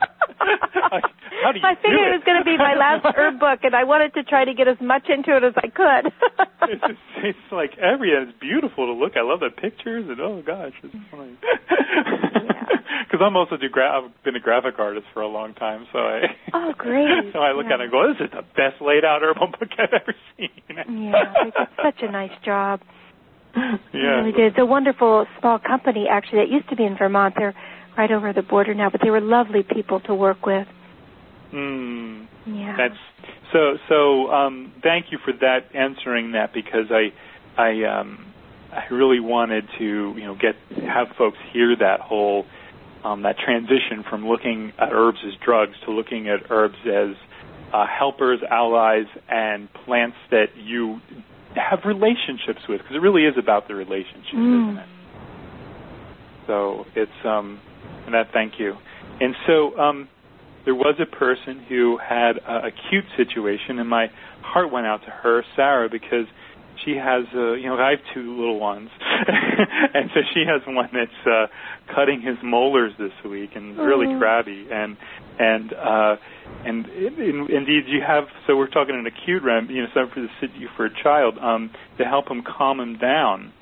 [0.38, 3.60] How do you I figured do it was going to be my last herb book,
[3.62, 6.12] and I wanted to try to get as much into it as I could.
[6.70, 9.16] it's, just, it's like every it's beautiful to look.
[9.16, 11.36] I love the pictures, and oh gosh, it's funny.
[13.04, 15.98] Because I'm also do gra- I've been a graphic artist for a long time, so
[15.98, 16.20] I
[16.52, 17.32] oh great.
[17.32, 17.74] so I look yeah.
[17.74, 20.50] at it and go, this is the best laid out herbal book I've ever seen.
[20.68, 22.80] yeah, they did such a nice job.
[23.56, 24.52] Yeah, they really did.
[24.52, 27.34] It's a wonderful small company actually that used to be in Vermont.
[27.38, 27.54] They're
[27.96, 30.66] right over the border now, but they were lovely people to work with.
[31.52, 32.26] Mm.
[32.46, 32.76] Yeah.
[32.76, 33.76] That's so.
[33.88, 37.12] So um, thank you for that answering that because I,
[37.60, 38.32] I, um,
[38.72, 39.84] I really wanted to
[40.16, 40.56] you know get
[40.88, 42.46] have folks hear that whole
[43.04, 47.16] um, that transition from looking at herbs as drugs to looking at herbs as
[47.72, 51.00] uh, helpers, allies, and plants that you
[51.54, 54.70] have relationships with because it really is about the relationships, mm.
[54.70, 54.88] isn't it?
[56.46, 57.60] So it's um,
[58.06, 58.74] and that thank you.
[59.20, 60.08] And so um,
[60.64, 64.08] there was a person who had a acute situation, and my
[64.42, 66.26] heart went out to her, Sarah, because
[66.84, 68.90] she has, uh, you know, I have two little ones,
[69.94, 71.46] and so she has one that's uh,
[71.94, 74.18] cutting his molars this week and really Oh.
[74.18, 74.96] crabby, and
[75.38, 76.16] and uh,
[76.64, 78.24] and in, in, indeed you have.
[78.46, 81.70] So we're talking an acute rem, you know, something for the for a child um,
[81.98, 83.52] to help him calm him down.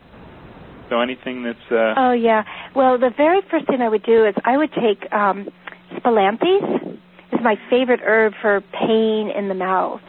[0.91, 2.45] So anything that's uh, Oh yeah.
[2.75, 5.49] Well, the very first thing I would do is I would take um
[5.97, 6.99] spilanthes.
[7.33, 10.03] Is my favorite herb for pain in the mouth.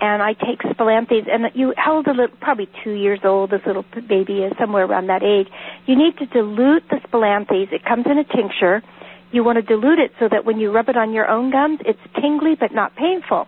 [0.00, 3.50] And I take spilanthes, and you held a little, probably two years old.
[3.50, 5.46] This little baby is somewhere around that age.
[5.86, 7.72] You need to dilute the spilanthes.
[7.72, 8.82] It comes in a tincture.
[9.30, 11.78] you want to dilute it so that when you rub it on your own gums,
[11.84, 13.46] it's tingly but not painful.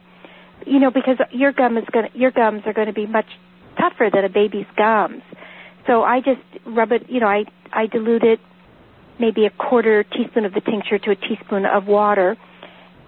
[0.67, 3.27] You know, because your gum is going your gums are going to be much
[3.77, 5.23] tougher than a baby's gums.
[5.87, 8.41] So I just rub it, you know, I I dilute it
[9.19, 12.37] maybe a quarter teaspoon of the tincture to a teaspoon of water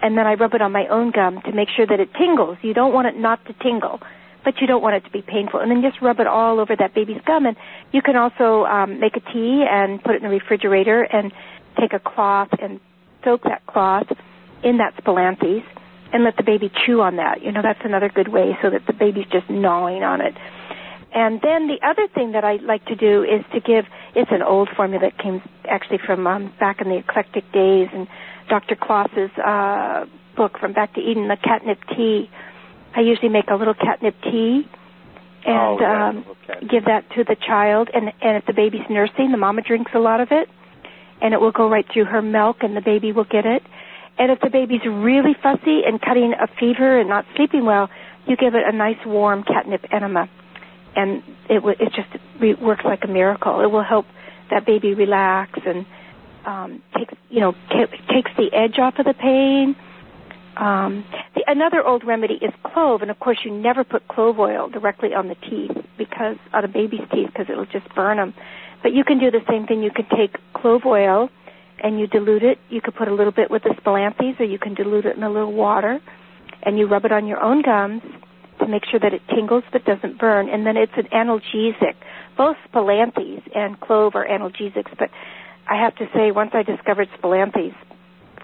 [0.02, 2.58] and then I rub it on my own gum to make sure that it tingles.
[2.62, 4.00] You don't want it not to tingle,
[4.44, 5.60] but you don't want it to be painful.
[5.60, 7.46] And then just rub it all over that baby's gum.
[7.46, 7.56] And
[7.92, 11.32] you can also um, make a tea and put it in the refrigerator and
[11.80, 12.80] take a cloth and
[13.24, 14.06] soak that cloth
[14.62, 15.64] in that spilanthes
[16.12, 17.42] and let the baby chew on that.
[17.42, 20.34] You know, that's another good way so that the baby's just gnawing on it.
[21.14, 24.42] And then the other thing that I like to do is to give, it's an
[24.42, 28.06] old formula that came actually from um, back in the eclectic days and
[28.48, 28.76] Dr.
[28.76, 30.04] Kloss's uh,
[30.36, 32.30] book from Back to Eden, the catnip tea.
[32.94, 34.68] I usually make a little catnip tea
[35.46, 36.24] and oh, yeah, um,
[36.68, 37.88] give that to the child.
[37.94, 40.48] And, and if the baby's nursing, the mama drinks a lot of it,
[41.22, 43.62] and it will go right through her milk, and the baby will get it.
[44.18, 47.88] And if the baby's really fussy and cutting a fever and not sleeping well,
[48.26, 50.28] you give it a nice warm catnip enema,
[50.96, 52.08] and it w- it just
[52.40, 53.60] re- works like a miracle.
[53.60, 54.06] It will help
[54.50, 55.86] that baby relax and
[56.46, 59.76] um, takes you know t- takes the edge off of the pain.
[60.56, 64.68] Um, the, another old remedy is clove, and of course you never put clove oil
[64.68, 68.34] directly on the teeth because on a baby's teeth because it'll just burn them.
[68.82, 69.82] But you can do the same thing.
[69.82, 71.28] You can take clove oil
[71.82, 72.58] and you dilute it.
[72.70, 75.22] You could put a little bit with the spilanthes, or you can dilute it in
[75.22, 76.00] a little water,
[76.62, 78.02] and you rub it on your own gums
[78.68, 80.48] make sure that it tingles but doesn't burn.
[80.48, 81.94] And then it's an analgesic.
[82.36, 85.10] Both spilanthes and clove are analgesics, but
[85.68, 87.74] I have to say, once I discovered spilanthes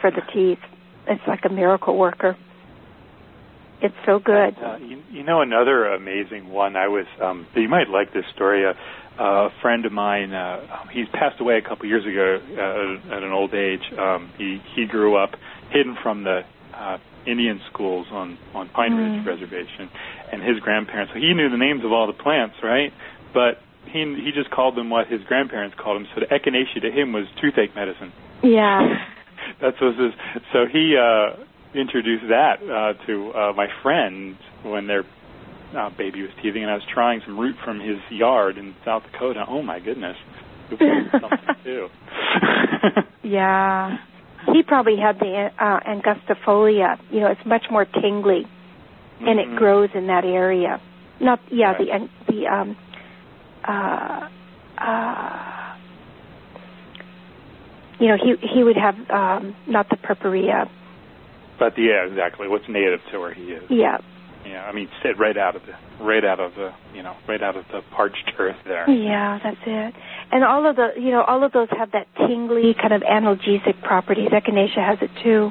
[0.01, 0.59] for the teeth,
[1.07, 2.37] it's like a miracle worker.
[3.81, 4.57] It's so good.
[4.63, 6.77] Uh, you, you know, another amazing one.
[6.77, 7.07] I was.
[7.21, 8.65] Um, you might like this story.
[8.65, 8.75] Uh,
[9.19, 13.33] a friend of mine, uh, he's passed away a couple years ago uh, at an
[13.33, 13.83] old age.
[13.99, 15.35] Um, he he grew up
[15.71, 16.43] hidden from the
[16.73, 19.27] uh, Indian schools on on Pine Ridge Mm.
[19.27, 19.91] Reservation,
[20.33, 21.13] and his grandparents.
[21.13, 22.93] So he knew the names of all the plants, right?
[23.35, 26.09] But he he just called them what his grandparents called them.
[26.15, 28.13] So the echinacea to him was toothache medicine.
[28.43, 28.81] Yeah.
[29.61, 30.13] That's what his.
[30.53, 31.37] So he uh,
[31.75, 35.05] introduced that uh, to uh, my friend when their
[35.77, 39.03] uh, baby was teething, and I was trying some root from his yard in South
[39.11, 39.45] Dakota.
[39.49, 40.17] Oh my goodness,
[40.71, 41.89] it was something too.
[43.23, 43.97] Yeah.
[44.47, 46.99] He probably had the uh, angustifolia.
[47.11, 48.47] You know, it's much more tingly,
[49.21, 49.53] and Mhm.
[49.53, 50.81] it grows in that area.
[51.21, 52.09] Not yeah, Right.
[52.27, 52.77] the the um
[53.65, 54.29] uh
[54.79, 55.75] uh
[58.01, 60.69] you know, he he would have um not the purpurea.
[61.59, 62.49] But yeah, exactly.
[62.49, 63.63] What's native to where he is?
[63.71, 63.99] Yeah.
[64.45, 67.43] Yeah, I mean, sit right out of the, right out of the, you know, right
[67.43, 68.89] out of the parched earth there.
[68.91, 69.95] Yeah, that's it.
[70.33, 73.81] And all of the, you know, all of those have that tingly kind of analgesic
[73.83, 74.31] properties.
[74.31, 75.51] Echinacea has it too.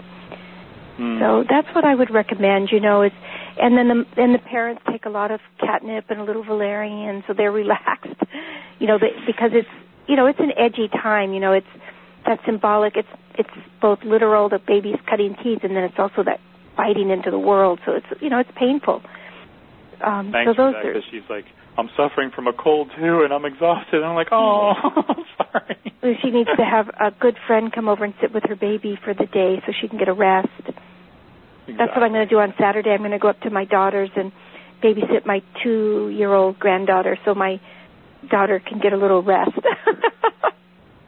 [0.99, 1.19] Mm.
[1.19, 2.69] So that's what I would recommend.
[2.71, 3.11] You know, is
[3.57, 7.23] and then the and the parents take a lot of catnip and a little valerian,
[7.27, 8.21] so they're relaxed.
[8.79, 9.69] You know, they, because it's
[10.07, 11.33] you know it's an edgy time.
[11.33, 11.67] You know, it's
[12.25, 12.97] that symbolic.
[12.97, 13.49] It's it's
[13.81, 16.39] both literal, the baby's cutting teeth, and then it's also that
[16.81, 17.79] biting into the world.
[17.85, 19.01] So it's you know it's painful.
[20.03, 21.45] Um, Thanks so for those that are because she's like,
[21.77, 24.01] I'm suffering from a cold too, and I'm exhausted.
[24.01, 24.73] And I'm like, oh,
[25.37, 26.17] sorry.
[26.23, 29.13] she needs to have a good friend come over and sit with her baby for
[29.13, 30.49] the day so she can get a rest.
[31.67, 32.89] That's what I'm going to do on Saturday.
[32.89, 34.31] I'm going to go up to my daughter's and
[34.83, 37.61] babysit my two-year-old granddaughter so my
[38.29, 39.51] daughter can get a little rest.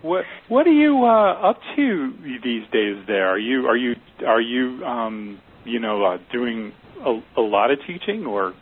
[0.03, 2.13] What What are you uh, up to
[2.43, 2.97] these days?
[3.07, 3.95] There are you are you
[4.27, 6.71] are you um, you know uh, doing
[7.05, 8.53] a, a lot of teaching or?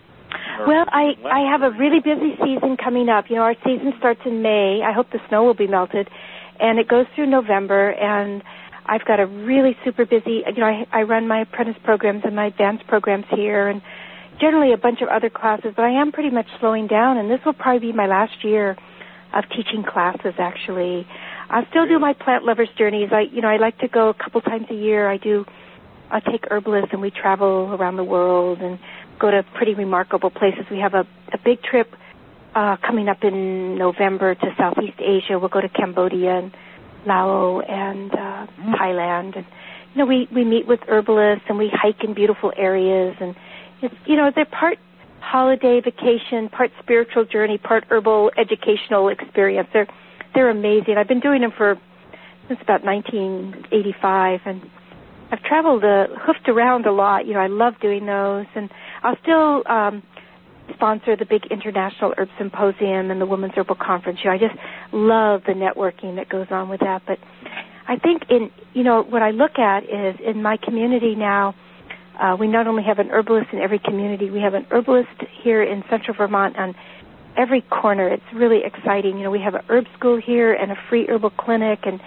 [0.67, 1.13] well, I?
[1.25, 3.25] I have a really busy season coming up.
[3.29, 4.81] You know, our season starts in May.
[4.85, 6.09] I hope the snow will be melted,
[6.59, 7.91] and it goes through November.
[7.91, 8.43] And
[8.85, 10.43] I've got a really super busy.
[10.45, 13.81] You know, I, I run my apprentice programs and my advanced programs here, and
[14.39, 15.73] generally a bunch of other classes.
[15.75, 18.77] But I am pretty much slowing down, and this will probably be my last year
[19.33, 20.33] of teaching classes.
[20.37, 21.07] Actually,
[21.49, 23.09] I still do my plant lovers journeys.
[23.11, 25.09] I, you know, I like to go a couple times a year.
[25.09, 25.45] I do.
[26.11, 28.77] I take herbalists and we travel around the world and
[29.19, 30.65] go to pretty remarkable places.
[30.69, 31.87] We have a, a big trip
[32.53, 35.39] uh, coming up in November to Southeast Asia.
[35.39, 36.51] We'll go to Cambodia and
[37.05, 38.47] Laos and uh,
[38.77, 39.45] Thailand, and
[39.93, 43.35] you know we we meet with herbalists and we hike in beautiful areas, and
[43.81, 44.77] it's you know they're part
[45.19, 49.69] holiday vacation, part spiritual journey, part herbal educational experience.
[49.73, 49.87] They're
[50.35, 50.95] they're amazing.
[50.97, 51.79] I've been doing them for
[52.47, 54.61] since about 1985, and
[55.31, 57.25] I've traveled, uh, hoofed around a lot.
[57.25, 58.69] You know, I love doing those, and
[59.01, 60.03] I'll still um,
[60.73, 64.19] sponsor the big international herb symposium and the Women's Herbal Conference.
[64.23, 64.59] You know, I just
[64.91, 67.03] love the networking that goes on with that.
[67.07, 67.17] But
[67.87, 71.55] I think in you know what I look at is in my community now.
[72.19, 75.09] Uh, we not only have an herbalist in every community, we have an herbalist
[75.41, 76.75] here in Central Vermont on
[77.37, 78.07] every corner.
[78.09, 79.17] It's really exciting.
[79.17, 81.99] You know, we have a herb school here and a free herbal clinic and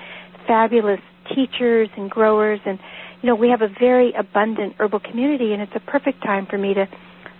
[0.46, 1.00] fabulous
[1.34, 2.78] teachers and growers and
[3.24, 6.58] you know, we have a very abundant herbal community and it's a perfect time for
[6.58, 6.86] me to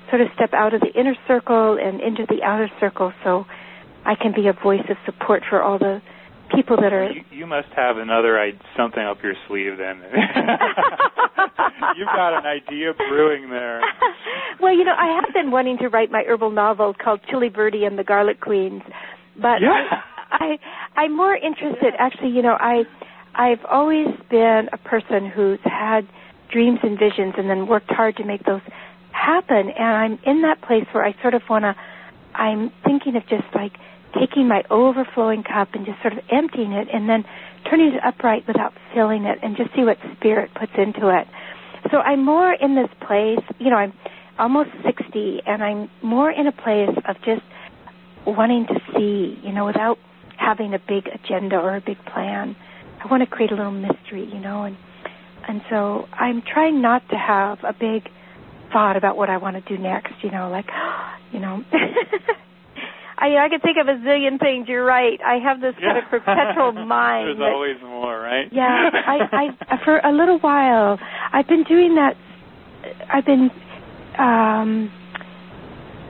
[0.09, 3.45] sort of step out of the inner circle and into the outer circle so
[4.03, 6.01] I can be a voice of support for all the
[6.57, 7.13] people that are.
[7.13, 8.41] You, you must have another
[8.75, 10.01] something up your sleeve then.
[11.99, 13.83] You've got an idea brewing there.
[14.63, 17.85] well, you know, I have been wanting to write my herbal novel called Chili Verde
[17.85, 18.81] and the Garlic Queens,
[19.37, 20.01] but yeah.
[20.31, 20.57] I,
[20.97, 21.93] I I'm more interested.
[21.99, 22.85] Actually, you know, I
[23.35, 26.07] I've always been a person who's had
[26.51, 28.61] dreams and visions and then worked hard to make those
[29.11, 29.71] happen.
[29.71, 31.75] And I'm in that place where I sort of want to.
[32.35, 33.73] I'm thinking of just like
[34.19, 37.25] taking my overflowing cup and just sort of emptying it and then
[37.69, 41.27] turning it upright without filling it and just see what spirit puts into it.
[41.91, 43.93] So I'm more in this place, you know, I'm
[44.39, 47.43] almost 60 and I'm more in a place of just
[48.27, 49.99] wanting to see, you know, without
[50.37, 52.57] having a big agenda or a big plan.
[53.05, 54.77] I want to create a little mystery, you know, and
[55.47, 58.11] and so I'm trying not to have a big
[58.73, 60.65] thought about what I want to do next, you know, like,
[61.33, 61.63] you know,
[63.19, 64.69] I I could think of a zillion things.
[64.69, 65.21] You're right.
[65.25, 65.93] I have this yeah.
[65.93, 67.29] kind of perpetual mind.
[67.29, 68.49] There's that, always more, right?
[68.51, 68.91] Yeah.
[68.93, 70.99] I I for a little while
[71.33, 72.17] I've been doing that.
[73.13, 73.51] I've been
[74.19, 74.91] um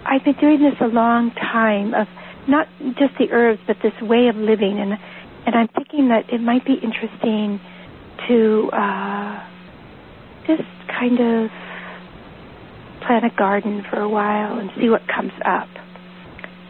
[0.07, 2.07] I've been doing this a long time of
[2.47, 2.69] not
[2.99, 4.93] just the herbs, but this way of living, and
[5.47, 7.61] and I'm thinking that it might be interesting
[8.29, 9.47] to uh,
[10.47, 11.51] just kind of
[13.07, 15.69] plant a garden for a while and see what comes up.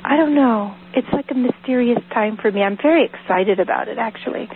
[0.04, 0.76] I don't know.
[0.94, 2.62] It's like a mysterious time for me.
[2.62, 4.48] I'm very excited about it, actually.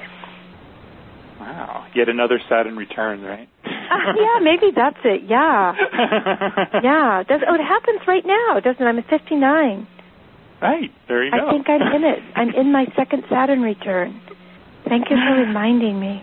[1.40, 1.86] Wow.
[1.94, 3.48] Yet another Saturn return, right?
[3.64, 5.22] uh, yeah, maybe that's it.
[5.28, 5.72] Yeah.
[6.82, 7.22] yeah.
[7.26, 8.86] Does, oh, it happens right now, doesn't it?
[8.86, 9.86] I'm at 59.
[10.60, 10.90] Right.
[11.06, 11.48] There you go.
[11.48, 12.18] I think I'm in it.
[12.34, 14.20] I'm in my second Saturn return.
[14.88, 16.22] Thank you for reminding me.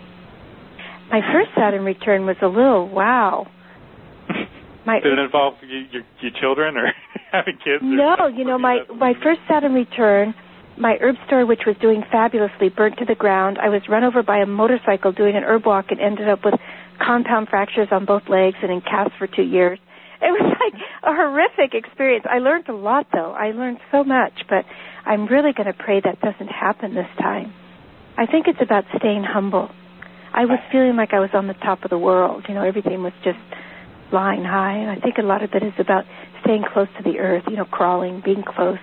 [1.10, 3.46] My first Saturn return was a little wow.
[4.84, 6.92] My, Did it involve your, your children or
[7.32, 7.82] having kids?
[7.82, 10.32] No, you know my my first Saturn return,
[10.78, 13.58] my herb store, which was doing fabulously, burnt to the ground.
[13.60, 16.54] I was run over by a motorcycle doing an herb walk and ended up with
[17.04, 19.78] compound fractures on both legs and in casts for two years.
[20.26, 20.74] It was like
[21.04, 22.26] a horrific experience.
[22.28, 23.30] I learned a lot, though.
[23.30, 24.64] I learned so much, but
[25.04, 27.54] I'm really going to pray that doesn't happen this time.
[28.18, 29.70] I think it's about staying humble.
[30.34, 32.46] I was feeling like I was on the top of the world.
[32.48, 33.38] You know, everything was just
[34.10, 34.76] flying high.
[34.78, 36.04] And I think a lot of it is about
[36.42, 38.82] staying close to the earth, you know, crawling, being close,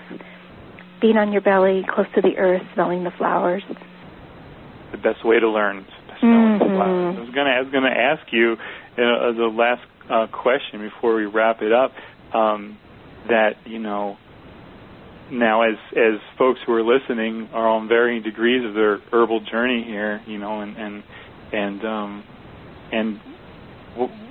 [1.02, 3.64] being on your belly, close to the earth, smelling the flowers.
[4.91, 5.86] The best way to learn.
[6.24, 6.80] Mm-hmm.
[6.80, 8.56] I was going to I was going to ask you
[8.94, 11.91] uh, the last uh, question before we wrap it up
[12.34, 12.78] um,
[13.30, 14.18] that you know
[15.32, 19.84] now as as folks who are listening are on varying degrees of their herbal journey
[19.84, 21.04] here, you know, and and
[21.51, 22.24] and um,
[22.91, 23.20] and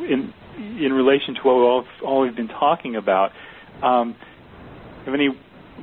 [0.01, 3.33] in in relation to what we all, all we've been talking about,
[3.83, 4.14] um,
[5.05, 5.29] have any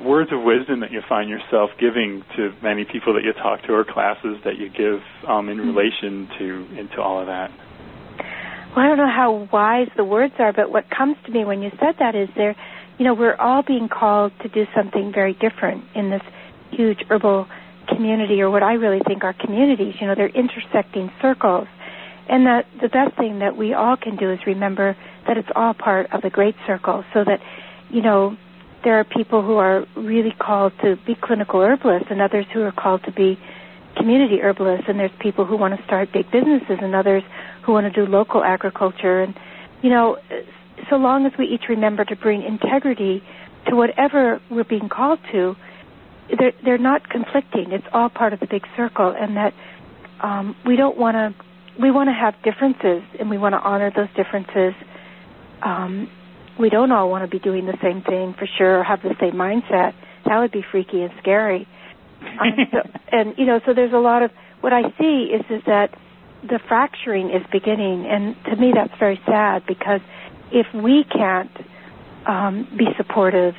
[0.04, 3.74] words of wisdom that you find yourself giving to many people that you talk to
[3.74, 5.76] or classes that you give um, in mm-hmm.
[5.76, 7.52] relation to into all of that?
[8.76, 11.62] Well, I don't know how wise the words are, but what comes to me when
[11.62, 12.56] you said that is there,
[12.98, 16.22] you know, we're all being called to do something very different in this
[16.72, 17.48] huge herbal
[17.88, 19.96] community, or what I really think are communities.
[20.00, 21.68] You know, they're intersecting circles
[22.30, 24.96] and that the best thing that we all can do is remember
[25.28, 27.42] that it's all part of the great circle so that,
[27.90, 28.38] you know,
[28.84, 32.72] there are people who are really called to be clinical herbalists and others who are
[32.72, 33.38] called to be
[33.98, 37.24] community herbalists and there's people who want to start big businesses and others
[37.70, 39.36] who want to do local agriculture and
[39.84, 40.18] you know
[40.90, 43.22] so long as we each remember to bring integrity
[43.68, 45.56] to whatever we're being called to
[46.38, 49.54] they're they're not conflicting it's all part of the big circle and that
[50.22, 51.46] um, we don't want to
[51.80, 54.74] we want to have differences and we want to honor those differences.
[55.62, 56.10] Um,
[56.60, 59.16] we don't all want to be doing the same thing for sure or have the
[59.20, 59.94] same mindset.
[60.26, 61.68] That would be freaky and scary.
[62.22, 62.78] um, so,
[63.12, 65.98] and you know, so there's a lot of what I see is is that
[66.44, 70.02] the fracturing is beginning, and to me that's very sad because
[70.52, 71.52] if we can't
[72.26, 73.56] um, be supportive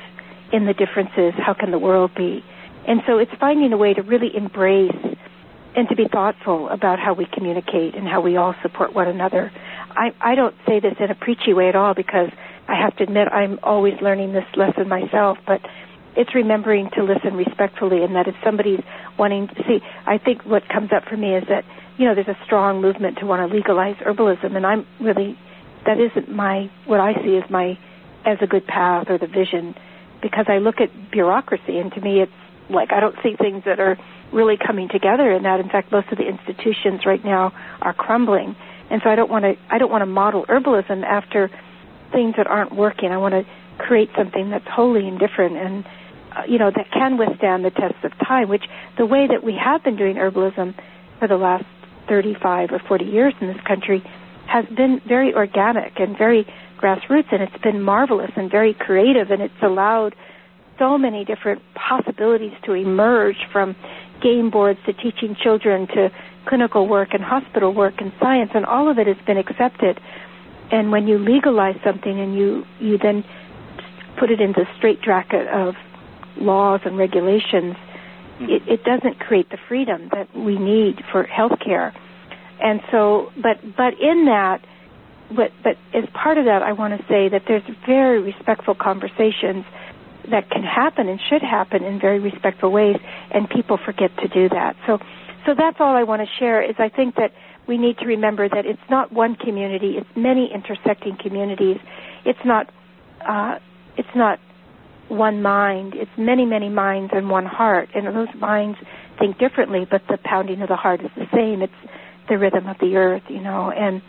[0.51, 2.43] in the differences, how can the world be?
[2.87, 4.91] And so it's finding a way to really embrace
[5.75, 9.51] and to be thoughtful about how we communicate and how we all support one another.
[9.91, 12.29] I, I don't say this in a preachy way at all because
[12.67, 15.61] I have to admit I'm always learning this lesson myself, but
[16.15, 18.81] it's remembering to listen respectfully and that if somebody's
[19.17, 21.63] wanting to see, I think what comes up for me is that
[21.97, 25.37] you know, there's a strong movement to want to legalize herbalism, and I'm really
[25.85, 27.77] that isn't my what I see as my
[28.25, 29.75] as a good path or the vision.
[30.21, 32.31] Because I look at bureaucracy and to me it's
[32.69, 33.97] like I don't see things that are
[34.31, 38.55] really coming together in that in fact most of the institutions right now are crumbling.
[38.89, 41.49] And so I don't want to I don't want to model herbalism after
[42.11, 43.11] things that aren't working.
[43.11, 43.45] I want to
[43.79, 45.85] create something that's wholly indifferent and
[46.35, 48.63] uh, you know that can withstand the tests of time which
[48.97, 50.75] the way that we have been doing herbalism
[51.19, 51.65] for the last
[52.11, 54.03] 35 or 40 years in this country
[54.45, 56.45] has been very organic and very
[56.77, 60.13] grassroots, and it's been marvelous and very creative, and it's allowed
[60.77, 63.77] so many different possibilities to emerge from
[64.21, 66.11] game boards to teaching children to
[66.47, 69.97] clinical work and hospital work and science, and all of it has been accepted.
[70.69, 73.23] And when you legalize something and you you then
[74.19, 75.75] put it into straight straitjacket of
[76.35, 77.77] laws and regulations,
[78.49, 81.93] it, it doesn't create the freedom that we need for healthcare.
[82.61, 84.61] And so but but in that
[85.29, 89.65] but but as part of that I want to say that there's very respectful conversations
[90.29, 92.97] that can happen and should happen in very respectful ways
[93.31, 94.75] and people forget to do that.
[94.85, 94.99] So
[95.45, 97.33] so that's all I want to share is I think that
[97.67, 101.77] we need to remember that it's not one community it's many intersecting communities.
[102.25, 102.69] It's not
[103.27, 103.59] uh,
[103.97, 104.39] it's not
[105.11, 108.77] one mind it's many many minds and one heart and those minds
[109.19, 111.73] think differently but the pounding of the heart is the same it's
[112.31, 114.01] the rhythm of the earth, you know, and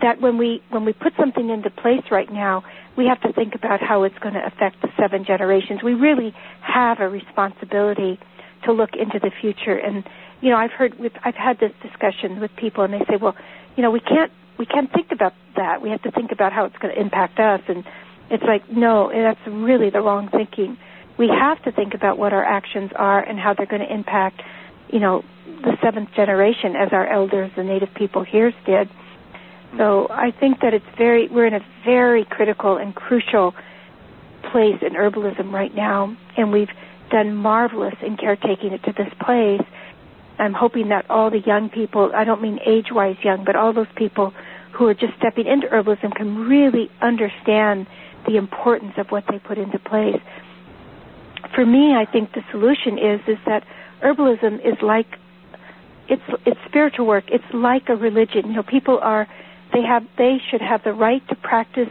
[0.00, 2.62] that when we when we put something into place right now,
[2.96, 5.80] we have to think about how it's going to affect the seven generations.
[5.82, 8.18] We really have a responsibility
[8.64, 10.04] to look into the future and
[10.40, 13.34] you know, I've heard with I've had this discussion with people and they say, "Well,
[13.76, 15.82] you know, we can't we can't think about that.
[15.82, 17.84] We have to think about how it's going to impact us." And
[18.30, 20.76] it's like, "No, that's really the wrong thinking.
[21.16, 24.42] We have to think about what our actions are and how they're going to impact,
[24.88, 25.22] you know,
[25.62, 28.88] the seventh generation, as our elders, the native people here, did.
[29.76, 33.54] So I think that it's very, we're in a very critical and crucial
[34.52, 36.70] place in herbalism right now, and we've
[37.10, 39.62] done marvelous in caretaking it to this place.
[40.38, 43.72] I'm hoping that all the young people, I don't mean age wise young, but all
[43.72, 44.32] those people
[44.72, 47.86] who are just stepping into herbalism can really understand
[48.26, 50.20] the importance of what they put into place.
[51.54, 53.64] For me, I think the solution is is that
[54.02, 55.06] herbalism is like
[56.08, 57.24] it's it's spiritual work.
[57.28, 58.48] It's like a religion.
[58.48, 59.26] You know, people are
[59.72, 61.88] they have they should have the right to practice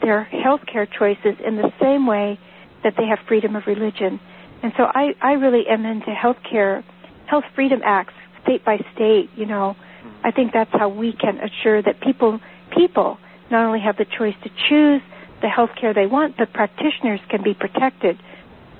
[0.00, 2.38] their healthcare choices in the same way
[2.84, 4.20] that they have freedom of religion.
[4.62, 6.82] And so I I really am into healthcare
[7.26, 9.76] health freedom acts state by state, you know.
[9.76, 10.26] Mm-hmm.
[10.26, 12.40] I think that's how we can assure that people
[12.76, 13.18] people
[13.50, 15.02] not only have the choice to choose
[15.40, 18.20] the health care they want, but practitioners can be protected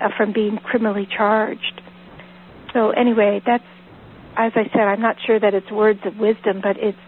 [0.01, 1.81] uh, from being criminally charged.
[2.73, 3.65] So anyway, that's
[4.39, 6.99] as I said, I'm not sure that it's words of wisdom, but it's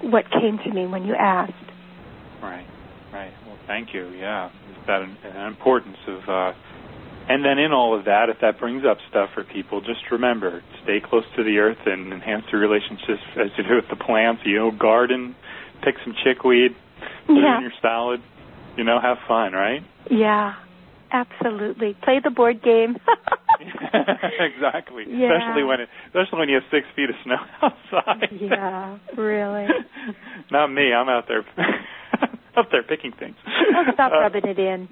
[0.00, 1.52] what came to me when you asked.
[2.42, 2.66] Right,
[3.12, 3.32] right.
[3.46, 4.08] Well, thank you.
[4.08, 6.52] Yeah, it's that an importance of, uh,
[7.28, 10.62] and then in all of that, if that brings up stuff for people, just remember,
[10.82, 14.42] stay close to the earth and enhance your relationships as you do with the plants.
[14.44, 15.36] You know, garden,
[15.84, 16.74] pick some chickweed,
[17.26, 17.54] put yeah.
[17.54, 18.22] it in your salad.
[18.76, 19.82] You know, have fun, right?
[20.10, 20.54] Yeah,
[21.12, 21.96] absolutely.
[22.02, 22.96] Play the board game.
[24.40, 25.04] exactly.
[25.08, 25.30] Yeah.
[25.32, 28.28] Especially when it, especially when you have six feet of snow outside.
[28.40, 29.68] Yeah, really.
[30.50, 30.92] Not me.
[30.92, 31.44] I'm out there,
[32.56, 33.36] up there picking things.
[33.46, 34.88] Oh, stop uh, rubbing it in.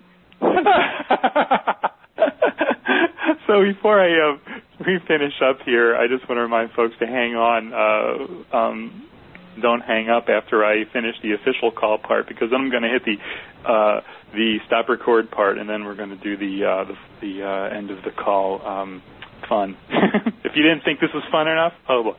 [3.46, 4.38] so before I uh,
[4.86, 7.72] we finish up here, I just want to remind folks to hang on.
[7.72, 9.09] Uh, um,
[9.60, 12.88] don't hang up after I finish the official call part because then I'm going to
[12.88, 13.16] hit the
[13.68, 14.00] uh,
[14.32, 17.76] the stop record part, and then we're going to do the uh, the, the uh,
[17.76, 18.64] end of the call.
[18.66, 19.02] Um,
[19.48, 19.76] fun.
[19.90, 22.16] if you didn't think this was fun enough, oh boy,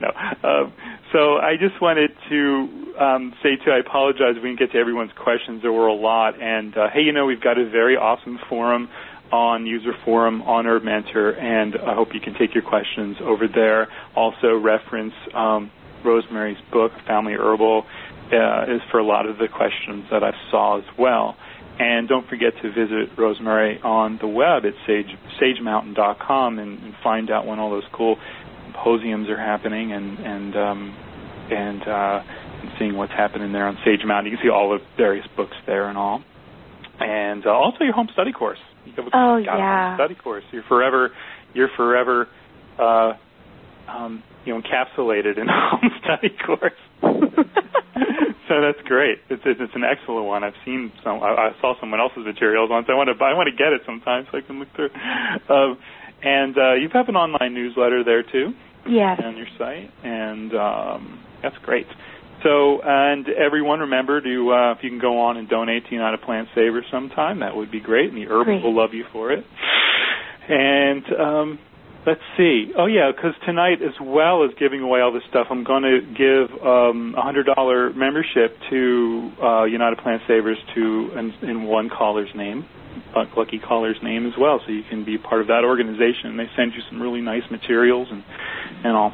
[0.00, 0.08] no.
[0.48, 0.72] Um,
[1.12, 5.12] so I just wanted to um, say too, I apologize we didn't get to everyone's
[5.16, 5.62] questions.
[5.62, 8.88] There were a lot, and uh, hey, you know we've got a very awesome forum
[9.32, 13.48] on user forum on Herb Mentor, and I hope you can take your questions over
[13.48, 13.88] there.
[14.14, 15.70] Also reference um,
[16.04, 17.84] Rosemary's book, Family Herbal,
[18.32, 21.36] uh, is for a lot of the questions that I saw as well.
[21.78, 25.10] And don't forget to visit Rosemary on the web at sage,
[25.42, 28.16] sagemountain.com and, and find out when all those cool
[28.66, 30.96] symposiums are happening and and um,
[31.50, 32.22] and, uh,
[32.62, 34.32] and seeing what's happening there on Sage Mountain.
[34.32, 36.22] You can see all the various books there and all.
[36.98, 38.58] And uh, also your home study course.
[38.86, 39.96] You have a, oh yeah.
[39.96, 40.44] study course.
[40.52, 41.10] You're forever
[41.54, 42.28] you're forever
[42.78, 43.14] uh,
[43.88, 46.72] um, you know encapsulated in a home study course.
[48.48, 49.18] so that's great.
[49.30, 50.44] It's, it's it's an excellent one.
[50.44, 51.22] I've seen some.
[51.22, 52.86] I, I saw someone else's materials once.
[52.88, 54.90] I want to I want to get it sometime so I can look through.
[55.48, 55.78] Um,
[56.22, 58.52] and uh, you have an online newsletter there too.
[58.86, 59.18] Yes.
[59.24, 61.86] on your site, and um, that's great.
[62.42, 66.20] So, and everyone, remember to uh, if you can go on and donate to United
[66.20, 68.62] Plant Savers sometime, that would be great, and the Great.
[68.62, 69.44] will love you for it.
[70.46, 71.58] And um,
[72.06, 72.72] let's see.
[72.76, 76.00] Oh yeah, because tonight, as well as giving away all this stuff, I'm going to
[76.00, 81.88] give um, a hundred dollar membership to uh, United Plant Savers to in, in one
[81.90, 82.66] caller's name,
[83.36, 86.30] lucky caller's name as well, so you can be part of that organization.
[86.30, 88.22] And they send you some really nice materials and
[88.84, 89.12] and all.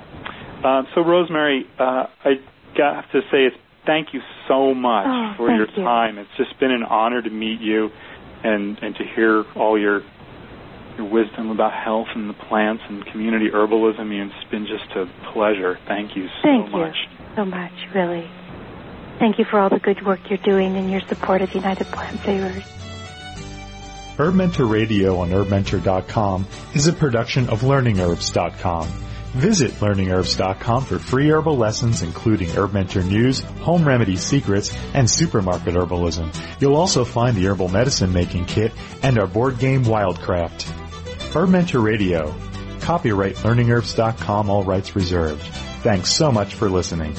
[0.64, 2.34] Uh, so Rosemary, uh, I
[2.76, 5.82] got to say it's thank you so much Oh, for your you.
[5.82, 6.18] time.
[6.18, 7.88] It's just been an honor to meet you
[8.44, 10.02] and and to hear all your
[10.96, 14.00] your wisdom about health and the plants and community herbalism.
[14.00, 15.78] I mean, It's been just a pleasure.
[15.86, 16.94] Thank you so much.
[16.94, 18.30] Thank you so much, really.
[19.18, 22.20] Thank you for all the good work you're doing and your support of United Plant
[22.20, 22.64] Savers.
[24.16, 28.88] Herb Mentor Radio on herbmentor.com is a production of learningherbs.com.
[29.32, 35.74] Visit learningherbs.com for free herbal lessons including Herb Mentor news, home remedy secrets, and supermarket
[35.74, 36.34] herbalism.
[36.60, 38.72] You'll also find the herbal medicine making kit
[39.02, 40.79] and our board game Wildcraft.
[41.32, 42.34] Herb Mentor Radio.
[42.80, 45.42] Copyright learningherbs.com all rights reserved.
[45.82, 47.14] Thanks so much for listening.